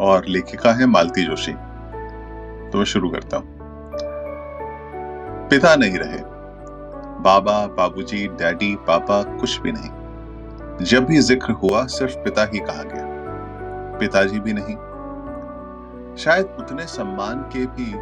और 0.00 0.24
लेखिका 0.26 0.72
है 0.72 0.86
मालती 0.86 1.24
जोशी। 1.24 1.52
तो 2.70 2.78
मैं 2.78 2.84
शुरू 2.84 3.10
करता 3.10 3.36
हूँ। 3.36 3.54
पिता 5.48 5.76
नहीं 5.76 5.98
रहे। 5.98 6.18
बाबा 7.22 7.66
बाबूजी, 7.66 8.28
डैडी 8.28 8.76
पापा 8.76 9.22
कुछ 9.22 9.60
भी 9.60 9.72
नहीं। 9.72 10.84
जब 10.84 11.04
भी 11.04 11.18
ज़िक्र 11.18 11.52
हुआ 11.52 11.86
सिर्फ़ 11.86 12.16
पिता 12.16 12.44
ही 12.44 12.58
कहा 12.58 12.82
गया। 12.82 13.04
पिताजी 13.98 14.40
भी 14.40 14.52
नहीं। 14.52 14.76
शायद 16.16 16.56
उतने 16.58 16.86
सम्मान 16.86 17.40
के 17.40 17.66
भी 17.66 17.94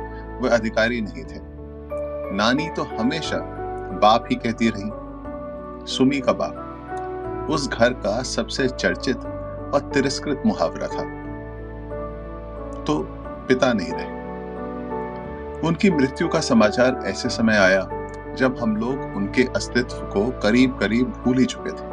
वे 0.43 0.49
अधिकारी 0.49 1.01
नहीं 1.01 1.25
थे। 1.25 1.53
नानी 2.37 2.69
तो 2.69 2.83
हमेशा 2.83 3.37
बाप 4.03 4.25
ही 4.31 4.37
कहती 4.37 4.73
रही 4.77 4.91
सुमी 5.93 6.21
का 6.21 6.33
बाप। 6.33 7.49
उस 7.51 7.69
घर 7.69 7.93
का 7.93 8.23
सबसे 8.23 8.69
चर्चित 8.69 9.17
और 9.75 9.91
तिरस्कृत 9.95 10.43
मुहावरा 10.47 10.87
था। 10.87 11.22
तो 12.87 12.99
पिता 13.49 13.73
नहीं 13.73 13.93
रहे। 13.93 14.23
उनकी 15.69 15.91
मृत्यु 15.91 16.29
का 16.29 16.41
समाचार 16.41 17.03
ऐसे 17.05 17.29
समय 17.29 17.57
आया 17.57 17.89
जब 18.35 18.57
हम 18.63 18.77
लोग 18.77 19.17
उनके 19.17 19.43
अस्तित्व 19.43 19.97
को 19.97 20.41
करीब 20.41 20.79
करीब 20.79 21.07
भूल 21.07 21.39
ही 21.39 21.45
चुके 21.45 21.71
थे। 21.71 21.91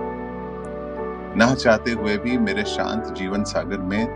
ना 1.35 1.53
चाहते 1.55 1.91
हुए 1.91 2.17
भी 2.17 2.37
मेरे 2.37 2.63
शांत 2.63 3.13
जीवन 3.17 3.43
सागर 3.43 3.77
में 3.77 4.07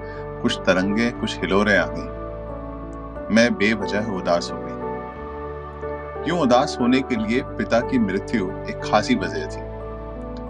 कुछ 0.42 0.58
तरंगे, 0.58 1.12
कुछ 1.12 1.40
हिलोरे 1.40 1.78
आ 1.78 1.86
गई। 1.90 3.36
मैं 3.36 3.54
बेवजह 3.54 4.12
उदास 4.12 4.50
हो 4.54 4.58
गई। 4.62 6.30
यूँ 6.30 6.40
उदास 6.40 6.78
होने 6.82 7.00
के 7.02 7.16
लिए 7.16 7.42
पिता 7.44 7.80
की 7.80 8.00
मृत्यु 8.00 8.48
एक 8.70 8.82
खासी 8.84 9.16
वजह 9.16 9.46
थी। 9.46 9.62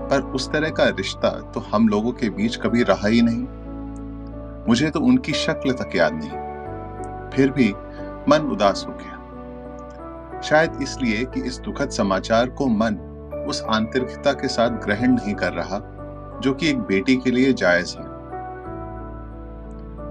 पर 0.10 0.22
उस 0.22 0.52
तरह 0.52 0.70
का 0.70 0.84
रिश्ता 0.84 1.30
तो 1.30 1.60
हम 1.60 1.88
लोगों 1.88 2.12
के 2.12 2.30
बीच 2.30 2.56
कभी 2.56 2.84
रहा 2.84 3.08
ही 3.08 3.22
नहीं। 3.22 3.46
मुझे 4.70 4.90
तो 4.90 5.00
उनकी 5.00 5.34
शक्ल 5.34 5.72
तक 5.72 5.96
याद 5.96 6.14
नहीं। 6.14 6.44
फिर 7.30 7.52
भी 7.52 7.74
मन 8.30 8.50
उदास 8.52 8.86
हो 8.88 8.94
गया। 8.94 9.20
शायद 10.42 10.80
इसलिए 10.82 11.26
कि 11.26 11.42
इस 11.42 11.58
दुखद 11.60 11.90
समाचार 11.90 12.50
को 12.50 12.68
मन 12.68 12.96
उस 13.50 13.62
आंतरिकता 13.62 14.34
के 14.34 14.48
साथ 14.48 14.70
ग्रहण 14.70 15.08
नहीं 15.08 15.36
कर 15.36 15.54
रहा, 15.54 15.80
जो 16.44 16.54
कि 16.54 16.70
एक 16.70 16.80
बेटी 16.80 17.16
के 17.16 17.32
लिए 17.32 17.54
जायज़ 17.54 17.98
है। 17.98 18.04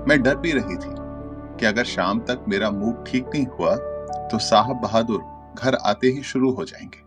मैं 0.09 0.23
डर 0.23 0.37
भी 0.37 0.53
रही 0.53 0.77
थी 0.77 0.95
कि 1.57 1.67
अगर 1.67 1.85
शाम 1.85 2.21
तक 2.21 2.45
मेरा 2.49 2.71
मूड 2.71 3.07
ठीक 3.07 3.27
नहीं 3.35 3.47
हुआ 3.47 3.77
तो 4.29 4.39
साहब 4.39 4.77
बहादुर 4.77 5.23
घर 5.59 5.75
आते 5.75 6.07
ही 6.07 6.23
शुरू 6.23 6.53
हो 6.53 6.65
जाएँगे। 6.65 7.03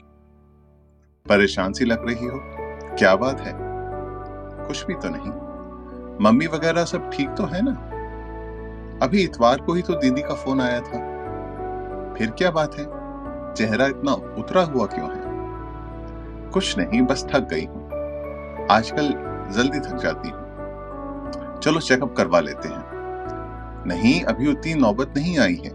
परेशान 1.30 1.74
सी 1.74 1.86
लग 1.86 2.08
रही 2.08 2.26
हो? 2.26 2.40
क्या 2.98 3.16
बात 3.16 3.40
है? 3.42 3.54
कुछ 4.68 4.86
भी 4.86 4.94
तो 4.94 5.10
नहीं। 5.10 5.45
मम्मी 6.22 6.48
वगैरह 6.48 6.86
सब 6.86 7.12
ठीक 7.14 7.30
तो 7.30 7.44
है 7.44 7.62
ना? 7.62 7.72
अभी 9.06 9.24
इतवार 9.24 9.62
को 9.62 9.74
ही 9.74 9.82
तो 9.82 9.94
दीदी 9.94 10.22
का 10.22 10.34
फ़ोन 10.34 10.62
आया 10.62 10.80
था। 10.80 11.16
फिर 12.18 12.32
क्या 12.32 12.52
बात 12.52 12.76
है? 12.80 12.86
चेहरा 13.54 13.86
इतना 13.86 14.12
उतरा 14.12 14.62
हुआ 14.62 14.86
क्यों 14.86 15.10
है? 15.10 15.22
कुछ 16.50 16.78
नहीं, 16.78 17.02
बस 17.02 17.28
थक 17.34 17.48
गई 17.54 17.66
हूँ। 17.66 17.90
आजकल 18.72 19.04
जल्दी 19.54 19.80
थक 19.80 19.96
जाती 19.96 20.30
हूँ। 20.30 20.46
चलो 21.60 21.80
चेकअप 21.80 22.16
करवा 22.16 22.40
लेते 22.40 22.68
हैं। 22.68 22.86
नहीं, 23.88 24.24
अभी 24.24 24.52
उतनी 24.52 24.74
नौबत 24.74 25.14
नहीं 25.18 25.40
आई 25.40 25.62
है। 25.66 25.74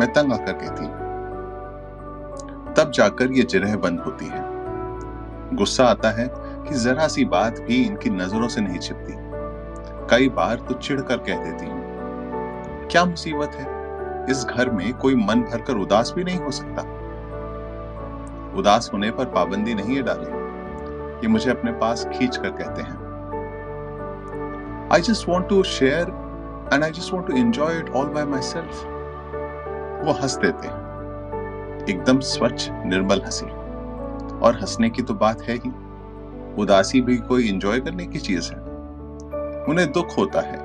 मैं 0.00 0.06
तंग 0.06 0.32
आकर 0.32 0.52
कहती 0.52 1.06
तब 2.74 2.90
जाकर 2.90 3.32
ये 3.32 3.42
जिरह 3.42 3.76
बंद 3.76 4.00
होती 4.00 4.26
है। 4.26 4.42
गुस्सा 5.56 5.84
आता 5.84 6.10
है 6.10 6.30
कि 6.36 6.74
जरा 6.74 7.08
सी 7.08 7.24
बात 7.24 7.60
भी 7.60 7.84
इनकी 7.84 8.10
नज़रों 8.10 8.48
से 8.48 8.60
नहीं 8.60 8.78
छिपती। 8.78 9.25
कई 10.10 10.28
बार 10.28 10.56
तो 10.58 10.74
चिढ़ 10.76 11.00
कर 11.00 11.16
कह 11.18 11.44
देती 11.44 11.66
हूँ, 11.66 11.80
क्या 12.90 13.04
मुसीबत 13.04 13.54
है? 13.54 13.66
इस 14.30 14.44
घर 14.46 14.70
में 14.70 14.92
कोई 14.94 15.14
मन 15.16 15.40
भरकर 15.42 15.76
उदास 15.76 16.12
भी 16.16 16.24
नहीं 16.24 16.38
हो 16.38 16.50
सकता? 16.50 16.82
उदास 18.58 18.90
होने 18.92 19.10
पर 19.10 19.24
पाबंदी 19.30 19.74
नहीं 19.74 19.96
है 19.96 20.02
डाली, 20.02 20.30
ये 21.16 21.28
मुझे 21.28 21.50
अपने 21.50 21.72
पास 21.72 22.06
खींच 22.12 22.36
कर 22.36 22.50
कहते 22.50 22.82
हैं। 22.82 23.04
I 24.92 25.00
just 25.00 25.28
want 25.28 25.48
to 25.48 25.62
share 25.62 26.08
and 26.72 26.84
I 26.84 26.90
just 26.90 27.12
want 27.14 27.26
to 27.26 27.36
enjoy 27.36 27.78
it 27.78 27.90
all 27.90 28.06
by 28.06 28.24
myself 28.42 28.84
वो 30.06 30.12
हंस 30.12 30.36
देते 30.36 30.68
एकदम 31.92 32.20
स्वच्छ, 32.20 32.68
निर्मल 32.70 33.22
हँसी। 33.24 33.46
और 34.36 34.58
हंसने 34.60 34.90
की 34.90 35.02
तो 35.02 35.14
बात 35.14 35.42
है 35.42 35.54
ही। 35.56 35.70
उदासी 36.62 37.00
भी 37.00 37.16
कोई 37.18 37.48
एंजॉय 37.48 37.80
करने 37.80 38.06
की 38.06 38.18
चीज़ 38.18 38.52
है। 38.52 38.65
उन्हें 39.68 39.92
दुख 39.92 40.18
होता 40.18 40.40
है, 40.40 40.58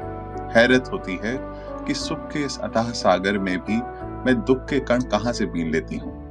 हैरत 0.52 0.90
होती 0.94 1.20
है 1.24 1.38
कि 1.86 1.94
सुख 1.94 2.20
के 2.20 2.40
इस 2.40 2.60
अतः 2.60 2.92
सागर 2.92 3.38
में 3.38 3.58
भी 3.60 3.78
मैं 4.26 4.42
दुख 4.42 4.58
के 4.58 4.80
कण 4.80 5.02
कहाँ 5.02 5.34
से 5.34 5.46
बीन 5.46 5.72
लेती 5.72 5.98
हूँ। 5.98 6.22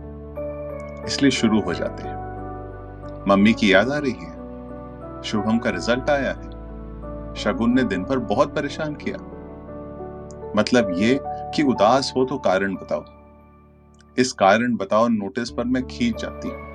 इसलिए 1.07 1.31
शुरू 1.31 1.61
हो 1.61 1.75
जाते 1.75 2.03
हैं। 2.03 2.19
मम्मी 3.29 3.53
की 3.53 3.73
याद 3.73 3.91
आ 3.91 3.99
रही 3.99 4.13
है। 4.13 5.23
शुभम 5.23 5.59
का 5.59 5.71
रिज़ल्ट 5.71 6.11
आया 6.11 6.31
है। 6.31 6.51
शगुन 7.35 7.75
ने 7.75 7.83
दिन 7.83 8.03
भर 8.03 8.19
बहुत 8.19 8.55
परेशान 8.55 8.95
किया। 8.95 9.17
मतलब 10.57 10.93
ये 10.95 11.21
कि 11.25 11.63
उदास 11.63 12.13
हो 12.17 12.25
तो 12.25 12.39
कारण 12.39 12.75
बताओ। 12.75 13.05
इस 14.19 14.33
कारण 14.33 14.77
बताओ 14.77 15.09
नोटिस 15.09 15.51
पर 15.51 15.65
मैं 15.65 15.87
खींच 15.87 16.23
जाती 16.23 16.49
हूँ। 16.49 16.71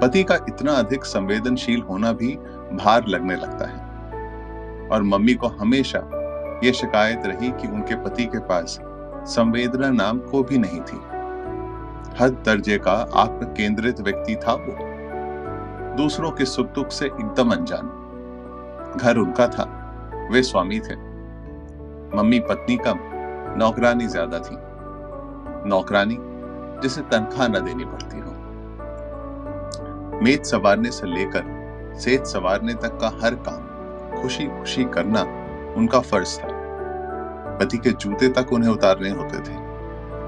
पति 0.00 0.24
का 0.24 0.34
इतना 0.34 0.72
अधिक 0.72 1.04
संवेदनशील 1.04 1.80
होना 1.80 2.12
भी 2.12 2.38
भार 2.72 3.06
लगने 3.08 3.36
लगता 3.36 3.68
है। 3.68 3.87
और 4.92 5.02
मम्मी 5.02 5.34
को 5.34 5.46
हमेशा 5.46 5.98
यह 6.64 6.72
शिकायत 6.72 7.26
रही 7.26 7.50
कि 7.50 7.68
उनके 7.68 7.94
पति 7.94 8.24
के 8.24 8.38
पास 8.38 8.78
संवेदना 9.26 9.90
नाम 9.90 10.18
को 10.18 10.42
भी 10.42 10.58
नहीं 10.58 10.80
थी। 10.80 11.00
हद 12.20 12.42
दर्जे 12.46 12.78
का 12.78 12.92
आत्म 13.14 13.46
केंद्रित 13.46 14.00
व्यक्ति 14.00 14.34
था 14.36 14.52
वो। 14.52 14.76
दूसरों 15.96 16.30
के 16.30 16.44
सुख 16.44 16.66
दुख 16.66 16.90
से 16.90 17.06
एकदम 17.06 17.50
अनजान। 17.50 18.96
घर 19.00 19.16
उनका 19.16 19.46
था, 19.46 19.64
वे 20.32 20.42
स्वामी 20.42 20.80
थे। 20.80 20.96
मम्मी 22.16 22.40
पत्नी 22.40 22.76
कम 22.76 22.98
नौकरानी 23.58 24.06
ज़्यादा 24.06 24.38
थी। 24.38 24.56
नौकरानी 25.68 26.18
जिसे 26.82 27.00
तनख्वाह 27.02 27.48
न 27.48 27.60
देनी 27.60 27.84
पड़ती 27.84 28.18
हो। 28.18 28.32
मेज 30.22 30.44
सवारने 30.44 30.90
से 30.90 31.06
लेकर 31.06 31.94
सेज 31.98 32.24
सवारने 32.24 32.74
तक 32.74 32.98
का 33.00 33.08
हर 33.22 33.34
काम 33.34 33.67
खुशी 34.20 34.46
खुशी 34.48 34.84
करना 34.84 35.22
उनका 35.76 36.00
फ़र्ज़ 36.00 36.38
था। 36.38 36.48
पति 37.60 37.78
के 37.78 37.90
जूते 37.92 38.28
तक 38.28 38.52
उन्हें 38.52 38.70
उतारने 38.70 39.10
होते 39.10 39.38
थे, 39.38 39.56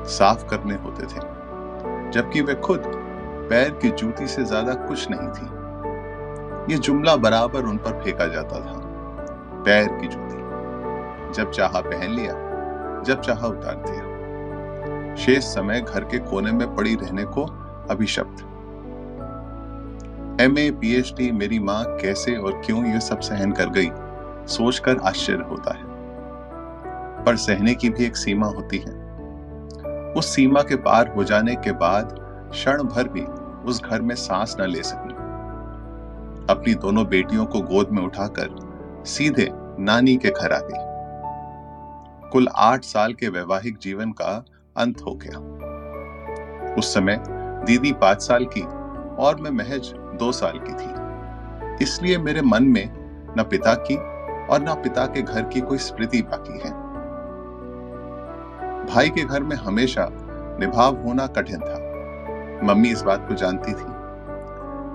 साफ़ 0.08 0.44
करने 0.46 0.74
होते 0.74 1.02
थे, 1.02 1.20
जबकि 2.10 2.40
वे 2.40 2.54
खुद 2.54 2.82
पैर 3.50 3.70
की 3.82 3.90
जूती 3.90 4.26
से 4.26 4.44
ज़्यादा 4.44 4.74
कुछ 4.86 5.06
नहीं 5.10 5.28
थी। 5.28 6.72
ये 6.72 6.78
जुमला 6.78 7.16
बराबर 7.16 7.64
उन 7.64 7.76
पर 7.76 8.00
फेंका 8.02 8.26
जाता 8.26 8.60
था, 8.60 8.80
पैर 9.64 9.88
की 10.00 10.08
जूती, 10.08 10.38
जब 11.34 11.50
चाहा 11.50 11.80
पहन 11.80 12.10
लिया, 12.10 12.32
जब 13.06 13.20
चाहा 13.20 13.46
उतार 13.46 13.82
दिया। 13.86 15.16
शेष 15.16 15.44
समय 15.44 15.80
घर 15.80 16.04
के 16.04 16.18
कोने 16.20 16.52
में 16.52 16.74
पड़ी 16.76 16.94
रहने 16.94 17.24
को 17.24 17.44
अभिशप्त। 17.90 18.46
एम 20.40 20.58
ए 20.58 20.70
पीएचडी 20.70 21.32
मेरी 21.32 21.58
माँ 21.58 21.84
कैसे 21.84 22.36
और 22.36 22.62
क्यों 22.64 22.86
ये 22.86 23.00
सब 23.00 23.20
सहन 23.20 23.52
कर 23.52 23.70
गई, 23.70 23.90
सोचकर 24.46 24.96
आश्चर्य 24.98 25.44
होता 25.50 25.74
है। 25.74 25.82
पर 27.24 27.36
सहने 27.36 27.74
की 27.74 27.90
भी 27.90 28.04
एक 28.04 28.16
सीमा 28.16 28.46
होती 28.46 28.78
है। 28.78 28.92
उस 30.12 30.34
सीमा 30.34 30.62
के 30.62 30.76
पार 30.76 31.08
हो 31.08 31.24
जाने 31.24 31.54
के 31.54 31.72
बाद 31.72 32.16
क्षण 32.52 32.82
भर 32.82 33.08
भी 33.08 33.20
उस 33.70 33.82
घर 33.82 34.02
में 34.02 34.14
सांस 34.14 34.56
न 34.60 34.64
ले 34.64 34.82
सकी। 34.82 35.12
अपनी 36.52 36.74
दोनों 36.74 37.06
बेटियों 37.06 37.46
को 37.46 37.60
गोद 37.60 37.88
में 37.90 38.02
उठाकर 38.02 38.48
सीधे 39.06 39.48
नानी 39.78 40.16
के 40.16 40.28
घर 40.28 40.52
आ 40.52 40.58
गई। 40.58 40.90
कुल 42.30 42.48
आठ 42.56 42.84
साल 42.84 43.14
के 43.14 43.28
वैवाहिक 43.28 43.78
जीवन 43.78 44.10
का 44.12 44.44
अंत 44.76 45.00
हो 45.00 45.14
गया। 45.14 45.38
उस 46.74 46.94
समय 46.94 47.24
दीदी 47.66 47.92
पाँच 47.92 48.22
साल 48.22 48.44
की 48.44 48.79
और 49.20 49.36
मैं 49.36 49.50
महज 49.50 49.92
दो 50.18 50.32
साल 50.32 50.58
की 50.58 50.72
थी। 50.72 51.84
इसलिए 51.84 52.18
मेरे 52.18 52.42
मन 52.42 52.64
में 52.64 52.88
न 53.38 53.42
पिता 53.42 53.74
की 53.74 53.96
और 54.46 54.62
न 54.62 54.74
पिता 54.74 55.06
के 55.06 55.22
घर 55.22 55.42
की 55.42 55.60
कोई 55.60 55.78
स्मृति 55.78 56.22
बाकी 56.22 56.58
है। 56.58 56.70
भाई 58.86 59.08
के 59.08 59.24
घर 59.24 59.42
में 59.42 59.56
हमेशा 59.56 60.08
निभाव 60.60 60.96
होना 60.96 61.26
कठिन 61.26 61.60
था। 61.60 61.78
मम्मी 62.66 62.88
इस 62.88 63.02
बात 63.02 63.28
को 63.28 63.34
जानती 63.34 63.72
थी। 63.72 63.86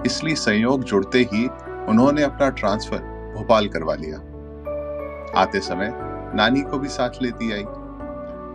इसलिए 0.06 0.36
संयोग 0.36 0.84
जुड़ते 0.84 1.20
ही 1.34 1.48
उन्होंने 1.90 2.24
अपना 2.24 2.50
ट्रांसफ़र 2.50 3.00
भोपाल 3.38 3.68
करवा 3.68 3.96
लिया। 3.96 4.18
आते 5.42 5.60
समय 5.60 5.92
नानी 6.36 6.62
को 6.62 6.80
भी 6.80 6.88
साथ 6.88 7.22
लेती 7.22 7.52
आई, 7.54 7.64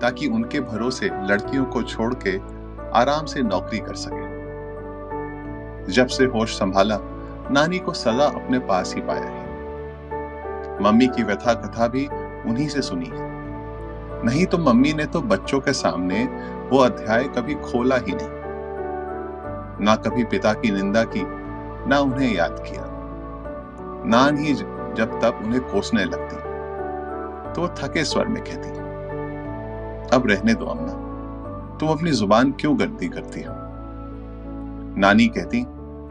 ताकि 0.01 0.27
उनके 0.27 0.61
भरोसे 0.61 1.11
लड़कियों 1.13 1.65
को 1.65 1.83
छोड़ 1.83 2.15
के 2.27 2.37
आराम 2.99 3.25
से 3.25 3.43
नौकरी 3.43 3.79
कर 3.79 3.95
सके। 3.95 4.20
जब 5.89 6.07
से 6.07 6.25
होश 6.25 6.59
संभाला, 6.59 6.99
नानी 7.51 7.79
को 7.79 7.93
सदा 7.93 8.25
अपने 8.27 8.59
पास 8.59 8.95
ही 8.95 9.01
पाया 9.01 9.25
है। 9.25 9.49
मम्मी 10.83 11.07
की 11.07 11.23
व्यथा 11.23 11.55
कथा 11.55 11.87
भी 11.89 12.07
उन्हीं 12.47 12.69
से 12.69 12.83
सुनी 12.83 13.07
है। 13.07 13.29
नहीं 14.25 14.47
तो 14.47 14.59
मम्मी 14.59 14.93
ने 14.93 15.05
तो 15.07 15.21
बच्चों 15.23 15.61
के 15.61 15.73
सामने 15.73 16.25
वो 16.73 16.79
अध्याय 16.79 17.25
कभी 17.29 17.55
खोला 17.55 17.97
ही 17.97 18.13
नहीं। 18.13 19.85
ना 19.85 19.95
कभी 19.97 20.25
पिता 20.25 20.53
की 20.53 20.71
निंदा 20.71 21.05
की, 21.05 21.23
ना 21.89 21.99
उन्हें 21.99 22.35
याद 22.35 22.57
किया। 22.61 22.85
नान 24.07 24.39
ही 24.39 24.55
जब 24.55 25.19
तब 25.23 25.41
उन्हें 25.45 25.61
कोसने 25.63 26.05
लगती 26.05 26.37
तो 27.55 27.63
वो 27.63 27.69
थके 27.69 28.05
स्वर 28.05 28.27
में 28.27 28.43
कहती, 28.43 28.71
अब 30.17 30.27
रहने 30.27 30.55
दो, 30.55 30.67
अम्मा। 30.67 30.93
तुम 31.79 31.89
अपनी 31.89 32.11
ज़ुबान 32.11 32.53
क्यों 32.53 32.79
गर्दी 32.81 33.09
करती 33.09 33.43
हो? 33.43 33.55
नानी 34.99 35.27
कहती, 35.27 35.67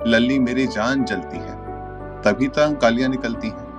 लल्ली 0.10 0.40
मेरी 0.40 0.68
जान 0.68 1.04
जलती 1.04 1.38
है। 1.38 1.60
तभी 2.22 2.48
तो 2.48 2.76
कालियाँ 2.76 3.10
निकलती 3.10 3.48
हैं। 3.48 3.70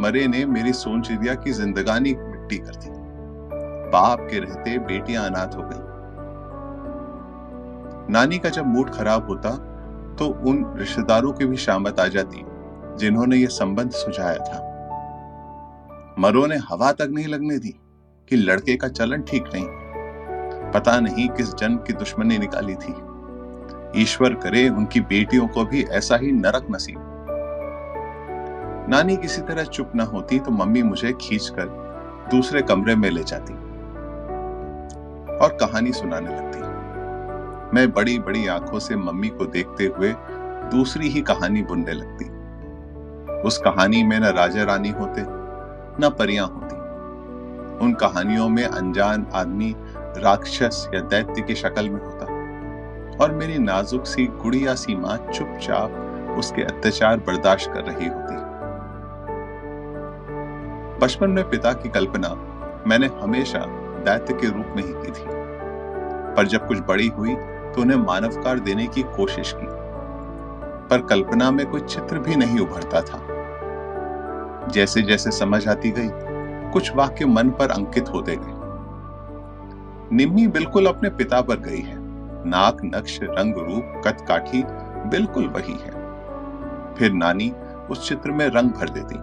मरे 0.00 0.26
ने 0.26 0.44
मेरी 0.44 0.72
सोन 0.72 1.02
चिड़िया 1.02 1.34
की 1.34 1.52
जिंदगानी 1.52 2.14
मिट्टी 2.14 2.58
कर 2.58 2.74
दी। 2.74 2.90
बाप 3.90 4.28
के 4.30 4.38
रहते 4.38 4.78
बेटियाँ 4.78 5.26
अनाथ 5.26 5.46
हो 5.46 5.62
गई। 5.62 5.90
नानी 8.12 8.38
का 8.38 8.48
जब 8.48 8.66
मूड 8.66 8.90
खराब 8.90 9.28
होता 9.28 9.50
तो 10.18 10.26
उन 10.26 10.74
रिश्तेदारों 10.76 11.32
की 11.32 11.44
भी 11.44 11.56
शामत 11.56 12.00
आ 12.00 12.06
जाती, 12.06 12.44
जिन्होंने 12.96 13.36
यह 13.36 13.46
संबंध 13.46 13.90
सुझाया 13.90 14.38
था। 14.38 14.66
मरो 16.18 16.46
ने 16.46 16.56
हवा 16.56 16.92
तक 16.92 17.08
नहीं 17.10 17.26
लगने 17.26 17.58
दी 17.58 17.80
कि 18.28 18.36
लड़के 18.36 18.76
का 18.76 18.88
चलन 18.88 19.22
ठीक 19.22 19.44
नहीं। 19.54 19.66
पता 20.70 21.00
नहीं 21.00 21.28
किस 21.28 21.54
जन्म 21.54 21.76
की 21.76 21.92
दुश्मनी 21.92 22.38
निकाली 22.38 22.74
थी। 22.74 23.09
ईश्वर 23.96 24.34
करे, 24.34 24.68
उनकी 24.68 25.00
बेटियों 25.00 25.46
को 25.48 25.64
भी 25.64 25.82
ऐसा 25.82 26.16
ही 26.16 26.32
नरक 26.32 26.66
नसीब। 26.70 27.06
नानी 28.88 29.16
किसी 29.16 29.42
तरह 29.42 29.64
चुप 29.64 29.92
न 29.96 30.00
होती 30.00 30.38
तो 30.38 30.50
मम्मी 30.50 30.82
मुझे 30.82 31.12
खींचकर 31.12 31.66
दूसरे 32.30 32.62
कमरे 32.62 32.94
में 32.94 33.10
ले 33.10 33.22
जाती 33.22 33.54
और 35.36 35.56
कहानी 35.60 35.92
सुनाने 35.92 36.30
लगती। 36.30 36.60
मैं 37.76 37.92
बड़ी 37.92 38.18
बड़ी 38.18 38.46
आँखों 38.46 38.78
से 38.78 38.96
मम्मी 38.96 39.28
को 39.28 39.44
देखते 39.44 39.86
हुए 39.86 40.14
दूसरी 40.70 41.08
ही 41.08 41.20
कहानी 41.20 41.62
बुनने 41.62 41.92
लगती। 41.92 42.24
उस 43.40 43.58
कहानी 43.58 44.02
में 44.02 44.20
न 44.20 44.24
राजा 44.24 44.64
रानी 44.64 44.90
होते, 44.90 45.22
न 46.02 46.10
परियाँ 46.18 46.46
होती। 46.46 46.76
उन 47.84 47.96
कहानियों 48.00 48.48
में 48.48 48.64
अनजान 48.64 49.26
आदमी, 49.34 49.74
राक्षस 49.96 50.90
या 50.94 51.00
दैत्य 51.00 51.42
की 51.42 51.54
शक्ल 51.54 51.90
में 51.90 52.00
होता। 52.00 52.29
और 53.20 53.32
मेरी 53.32 53.58
नाजुक 53.58 54.06
सी 54.06 54.26
गुड़िया 54.26 54.74
सी 54.74 54.94
माँ 54.94 55.16
चुपचाप 55.34 56.36
उसके 56.38 56.62
अत्याचार 56.62 57.16
बर्दाश्त 57.16 57.70
कर 57.70 57.80
रही 57.80 58.08
होती। 58.08 58.34
बचपन 60.98 61.30
में 61.30 61.50
पिता 61.50 61.72
की 61.72 61.88
कल्पना 61.88 62.28
मैंने 62.86 63.06
हमेशा 63.06 63.58
दैत्य 63.98 64.34
के 64.34 64.46
रूप 64.46 64.66
में 64.76 64.82
ही 64.82 64.92
की 64.92 65.10
थी। 65.12 65.24
पर 66.36 66.46
जब 66.46 66.68
कुछ 66.68 66.78
बड़ी 66.78 67.08
हुई 67.08 67.34
तो 67.34 67.80
उन्हें 67.80 67.98
मानवकार 67.98 68.58
देने 68.58 68.86
की 68.86 69.02
कोशिश 69.02 69.52
की। 69.56 69.66
पर 70.90 71.02
कल्पना 71.02 71.50
में 71.50 71.66
कोई 71.66 71.80
चित्र 71.80 72.18
भी 72.18 72.36
नहीं 72.36 72.58
उभरता 72.58 73.00
था। 73.00 73.20
जैसे 74.68 75.02
जैसे 75.02 75.30
समझ 75.30 75.68
आती 75.68 75.90
गई, 75.90 76.08
कुछ 76.72 76.96
वाक्य 76.96 77.26
मन 77.26 77.50
पर 77.50 77.70
अंकित 77.70 78.08
होते 78.08 78.36
गए। 78.36 78.60
निम्मी 80.16 80.46
बिल्कुल 80.46 80.86
अपने 80.86 81.10
पिता 81.10 81.40
पर 81.40 81.56
गई 81.56 81.80
है। 81.80 81.99
नाक 82.46 82.78
नक्श 82.84 83.20
रंग, 83.22 83.54
रूप 83.56 84.02
कत 84.04 84.24
काठी 84.28 84.64
बिल्कुल 85.08 85.46
वही 85.46 85.72
है। 85.72 85.90
फिर 86.94 87.12
नानी 87.12 87.50
उस 87.90 88.08
चित्र 88.08 88.30
में 88.30 88.48
रंग 88.48 88.70
भर 88.70 88.88
देती। 88.88 89.14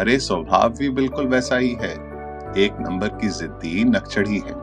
अरे, 0.00 0.18
स्वभाव 0.18 0.70
भी 0.70 0.90
बिल्कुल 0.90 1.26
वैसा 1.26 1.56
ही 1.56 1.72
है। 1.72 2.14
एक 2.58 2.76
नंबर 2.80 3.08
की 3.08 3.28
जिद्दी 3.28 3.84
नक्चड़ी 3.84 4.38
है। 4.38 4.54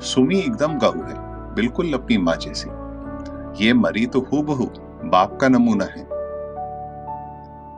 सुमी 0.00 0.38
एकदम 0.38 0.78
गऊ 0.78 1.02
है, 1.02 1.14
बिल्कुल 1.54 1.92
अपनी 1.92 2.18
माँ 2.18 2.36
जैसी। 2.36 2.68
ये 3.64 3.72
मरी 3.72 4.06
तो 4.06 4.20
हु 4.20 4.42
बहु 4.42 4.66
बाप 5.04 5.38
का 5.40 5.48
नमूना 5.48 5.84
है। 5.84 6.02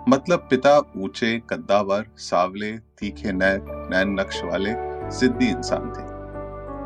मतलब 0.09 0.47
पिता 0.51 0.79
ऊँचे, 0.79 1.43
कद्दावर, 1.51 2.07
सावले, 2.17 2.73
तीखे 2.73 3.33
नैन 3.33 3.89
नैन 3.91 4.21
नक्श 4.21 4.43
वाले 4.45 4.75
सिद्धि 5.11 5.47
इंसान 5.47 5.81
थे। 5.81 6.13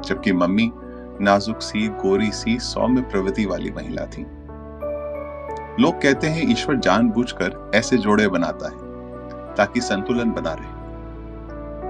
जबकि 0.09 0.33
मम्मी 0.33 0.73
नाजुक 1.21 1.63
सी, 1.63 1.89
गोरी 1.89 2.31
सी, 2.31 2.59
सौम्य 2.59 3.03
प्रवृत्ति 3.03 3.47
वाली 3.47 3.71
महिला 3.71 4.07
थी। 4.07 4.23
लोग 5.83 6.03
कहते 6.03 6.27
हैं, 6.27 6.53
ईश्वर 6.53 6.77
जानबूझकर 6.77 7.71
ऐसे 7.75 7.99
जोड़े 7.99 8.29
बनाता 8.29 8.69
है, 8.69 8.77
ताकि 9.55 9.81
संतुलन 9.81 10.31
बना 10.31 10.53
रहे। 10.53 10.77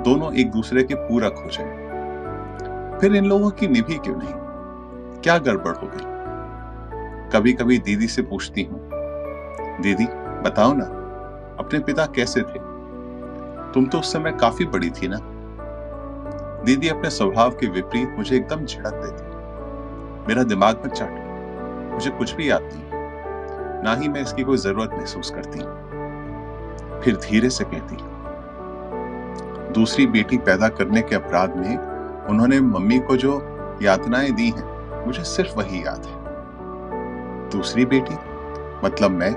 दोनों 0.03 0.35
एक 0.35 0.51
दूसरे 0.51 0.83
के 0.83 0.95
पूरक 0.95 1.35
हो 1.45 1.51
जाए। 1.51 1.87
फिर 3.01 3.17
इन 3.17 3.25
लोगों 3.25 3.51
की 3.51 3.69
निभी 3.69 3.95
क्यों 3.95 4.17
नहीं? 4.17 4.35
क्या 5.21 5.39
गड़बड़ 5.39 5.77
हो 5.77 5.91
गई? 5.95 6.17
कभी 7.31 7.53
कभी 7.53 7.79
दीदी 7.79 8.07
से 8.07 8.23
पूछती 8.23 8.63
हूँ, 8.63 8.91
दीदी, 9.83 10.07
बताओ 10.43 10.75
ना, 10.75 10.85
अपने 11.59 11.79
पिता 11.79 12.07
कैसे 12.07 12.41
थे? 12.41 12.59
तुम 13.73 13.87
तो 13.87 13.99
उस 13.99 14.13
समय 14.13 14.33
काफ़ी 14.33 14.65
बड़ी 14.65 14.91
थी 14.91 15.09
ना? 15.09 15.17
दीदी 16.67 16.89
अपने 16.89 17.11
स्वभाव 17.11 17.51
के 17.51 17.67
विपरीत 17.67 18.15
मुझे 18.17 18.37
एकदम 18.37 18.65
झड़क 18.65 18.95
देती। 18.95 20.29
मेरा 20.29 20.43
दिमाग 20.43 20.81
में 20.85 20.91
चाटो 20.91 21.95
मुझे 21.95 22.11
कुछ 22.11 22.35
भी 22.35 22.51
याद 22.51 22.63
नहीं 22.63 22.83
ना 23.85 23.95
ही 23.95 24.09
मैं 24.09 24.21
इसकी 24.21 24.43
कोई 24.43 24.57
ज़रूरत 24.57 24.91
महसूस 24.95 25.31
करती। 25.31 25.59
फिर 27.01 27.17
धीरे 27.17 27.51
से 27.51 27.65
कहती, 27.65 27.97
दूसरी 29.73 30.07
बेटी 30.07 30.39
पैदा 30.39 30.69
करने 30.69 31.03
के 31.03 31.15
अपराध 31.15 31.57
में 31.57 31.79
उन्होंने 32.27 32.61
मम्मी 32.61 32.99
को 32.99 33.17
जो 33.17 33.39
यातनाएँ 33.83 34.31
दी 34.31 34.51
हैं, 34.51 35.07
मुझे 35.07 35.25
सिर्फ़ 35.25 35.59
वही 35.59 35.87
याद 35.87 36.05
है। 36.07 36.15
दूसरी 37.51 37.85
बेटी 37.85 38.15
मतलब 38.87 39.11
मैं? 39.11 39.33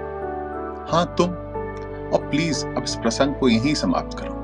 हाँ 0.92 1.06
तुम। 1.18 1.30
और 2.10 2.30
प्लीज़ 2.30 2.68
अब 2.68 2.84
इस 2.84 2.96
प्रसंग 2.96 3.36
को 3.36 3.50
यहीं 3.50 3.74
समाप्त 3.74 4.20
करो। 4.20 4.39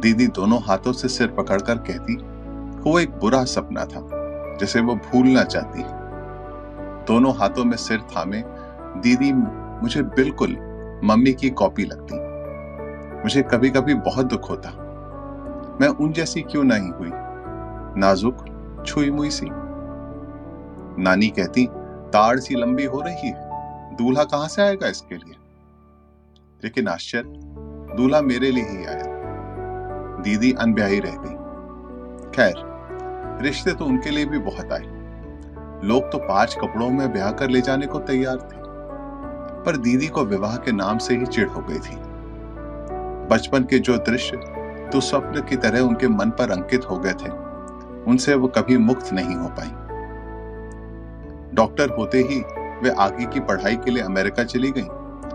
दीदी 0.00 0.26
दोनों 0.26 0.58
हाथों 0.58 0.92
से 0.92 1.08
सिर 1.08 1.28
पकड़कर 1.28 1.78
कहती, 1.78 2.14
वो 2.90 3.00
एक 3.00 3.10
बुरा 3.10 3.44
सपना 3.44 3.84
था, 3.84 4.08
जिसे 4.56 4.80
वो 4.80 4.94
भूलना 4.94 5.44
चाहती 5.44 5.82
दोनों 7.06 7.36
हाथों 7.36 7.64
में 7.64 7.76
सिर 7.76 8.00
थामे, 8.00 8.44
दीदी 9.00 9.32
मुझे 9.82 10.02
बिल्कुल 10.02 10.50
मम्मी 11.04 11.32
की 11.32 11.50
कॉपी 11.50 11.84
लगती। 11.84 12.14
मुझे 13.22 13.42
कभी 13.42 13.70
कभी 13.70 13.94
बहुत 13.94 14.26
दुख 14.26 14.50
होता। 14.50 14.68
मैं 15.80 15.88
उन 15.88 16.12
जैसी 16.12 16.42
क्यों 16.42 16.64
नहीं 16.64 16.90
हुई? 16.90 17.10
नाजुक 18.00 18.36
छुई 18.86 19.10
मुई 19.10 19.30
सी। 19.30 19.46
नानी 21.02 21.28
कहती, 21.28 21.68
ताड़ 22.12 22.38
सी 22.38 22.54
लंबी 22.54 22.84
हो 22.84 23.00
रही 23.00 23.28
है। 23.28 23.46
दूल्हा 23.96 24.24
कहाँ 24.24 24.48
से 24.48 24.62
आएगा 24.62 24.88
इसके 24.88 25.14
लिए? 25.14 25.34
लेकिन 26.64 26.88
आश्चर्य, 26.88 27.32
दूल्हा 27.96 28.20
मेरे 28.20 28.50
लिए 28.50 28.64
ही 28.64 28.84
आया। 28.84 29.05
दीदी 30.20 30.52
अनब्याही 30.52 31.00
रह 31.00 31.16
गई। 31.16 31.34
खैर, 32.30 32.54
रिश्ते 33.42 33.72
तो 33.72 33.84
उनके 33.84 34.10
लिए 34.10 34.24
भी 34.24 34.38
बहुत 34.40 34.72
आए। 34.72 34.94
लोग 35.84 36.10
तो 36.12 36.18
पाँच 36.18 36.54
कपड़ों 36.54 36.90
में 36.90 37.12
ब्याह 37.12 37.30
कर 37.30 37.50
ले 37.50 37.60
जाने 37.60 37.86
को 37.86 37.98
तैयार 38.00 38.36
थे, 38.36 38.64
पर 39.64 39.76
दीदी 39.76 40.06
को 40.08 40.24
विवाह 40.24 40.56
के 40.56 40.72
नाम 40.72 40.98
से 40.98 41.16
ही 41.16 41.26
चिढ़ 41.26 41.48
हो 41.48 41.60
गई 41.60 41.78
थी। 41.78 41.96
बचपन 43.30 43.64
के 43.64 43.78
जो 43.78 43.96
दृश्य 44.02 44.36
तो 44.92 45.00
स्वप्न 45.00 45.40
की 45.40 45.56
तरह 45.56 45.80
उनके 45.80 46.08
मन 46.08 46.30
पर 46.30 46.50
अंकित 46.50 46.84
हो 46.90 46.98
गए 46.98 47.12
थे, 47.14 47.30
उनसे 48.10 48.34
वो 48.34 48.48
कभी 48.48 48.76
मुक्त 48.78 49.12
नहीं 49.12 49.34
हो 49.34 49.48
पाई। 49.50 49.70
डॉक्टर 51.54 51.90
होते 51.90 52.18
ही 52.20 52.38
वे 52.82 52.90
आगे 52.98 53.26
की 53.26 53.40
पढ़ाई 53.40 53.76
के 53.76 53.90
लिए 53.90 54.02
अमेरिका 54.02 54.44
चली 54.44 54.70
गई 54.70 54.86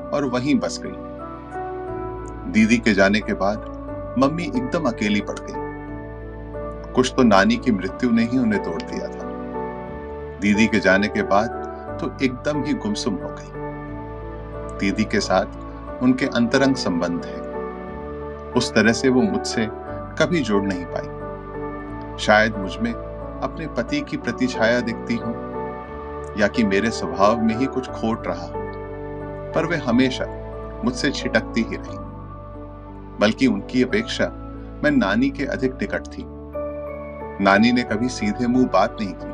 और 0.10 0.26
वहीं 0.26 0.56
बस 0.60 0.80
गई। 0.84 2.52
दीदी 2.52 2.78
के 2.78 2.94
जाने 2.94 3.20
के 3.20 3.34
बाद 3.34 3.71
मम्मी 4.18 4.44
एकदम 4.44 4.84
अकेली 4.84 5.22
पड़ 5.22 5.40
गई। 5.40 6.94
कुछ 6.94 7.14
तो 7.18 7.24
नानी 7.24 7.58
की 7.58 7.72
मृत्यु 7.72 8.12
ने 8.12 8.24
ही 8.24 8.38
उन्हें 8.38 8.64
तोड़ 8.64 8.82
दिया 8.82 9.08
था। 9.08 9.30
दीदी 10.42 10.68
के 10.68 10.80
जाने 10.80 11.08
के 11.08 11.24
बाद 11.24 11.50
तो 12.02 12.12
एकदम 12.26 12.64
ही 12.64 12.74
गुमसुम 12.74 13.16
हो 13.16 13.30
गई। 13.32 13.60
दीदी 14.80 15.04
के 15.04 15.20
साथ 15.20 16.02
उनके 16.04 16.26
अंतरंग 16.26 16.76
संबंध 16.76 17.26
है। 17.26 17.40
उस 18.52 18.74
तरह 18.74 18.94
से 18.94 19.10
वो 19.10 19.22
मुझसे 19.22 19.68
कभी 20.20 20.42
जोड़ 20.42 20.64
नहीं 20.64 20.86
पाई। 20.86 22.18
शायद 22.18 22.58
मुझमें 22.58 22.94
अपने 22.94 23.68
पति 23.68 24.02
की 24.02 24.18
प्रतिछाया 24.18 24.80
दिखती 24.80 25.16
हूँ, 25.16 25.34
या 26.38 26.48
कि 26.48 26.64
मेरे 26.64 26.90
स्वभाव 26.92 27.42
में 27.42 27.56
ही 27.56 27.66
कुछ 27.66 27.90
खोट 27.92 28.28
रहा 28.28 28.48
पर 29.52 29.66
वे 29.66 29.78
हमेशा 29.78 30.26
मुझसे 30.86 31.12
छिटकती 31.12 31.62
ही 31.62 31.76
रही। 31.76 31.98
बल्कि 33.20 33.48
उनकी 33.48 33.84
अपेक्षा 33.84 34.26
मैं 34.84 34.92
नानी 34.92 35.30
के 35.30 35.46
अधिक 35.46 35.74
निकट 35.74 36.08
थी। 36.08 36.24
नानी 37.44 37.72
ने 37.72 37.84
कभी 37.84 38.10
सीधे 38.10 38.48
मुँह 38.48 38.68
बात 38.68 38.98
नहीं 39.02 39.14
की, 39.14 39.32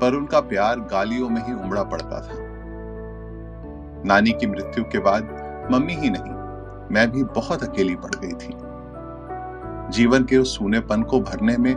पर 0.00 0.14
उनका 0.14 0.40
प्यार 0.40 0.80
गालियों 0.80 1.28
में 1.28 1.42
ही 1.46 1.52
उमड़ा 1.52 1.82
पड़ता 1.82 2.20
था। 2.20 2.44
नानी 4.06 4.30
की 4.30 4.46
मृत्यु 4.46 4.84
के 4.84 4.98
बाद 4.98 5.68
मम्मी 5.70 5.94
ही 5.94 6.10
नहीं, 6.10 6.34
मैं 6.94 7.10
भी 7.10 7.22
बहुत 7.24 7.62
अकेली 7.62 7.94
पड़ 7.94 8.14
गई 8.14 8.32
थी। 8.32 8.54
जीवन 9.92 10.24
के 10.24 10.36
उस 10.36 10.56
सूनेपन 10.58 11.02
को 11.02 11.20
भरने 11.20 11.56
में 11.56 11.74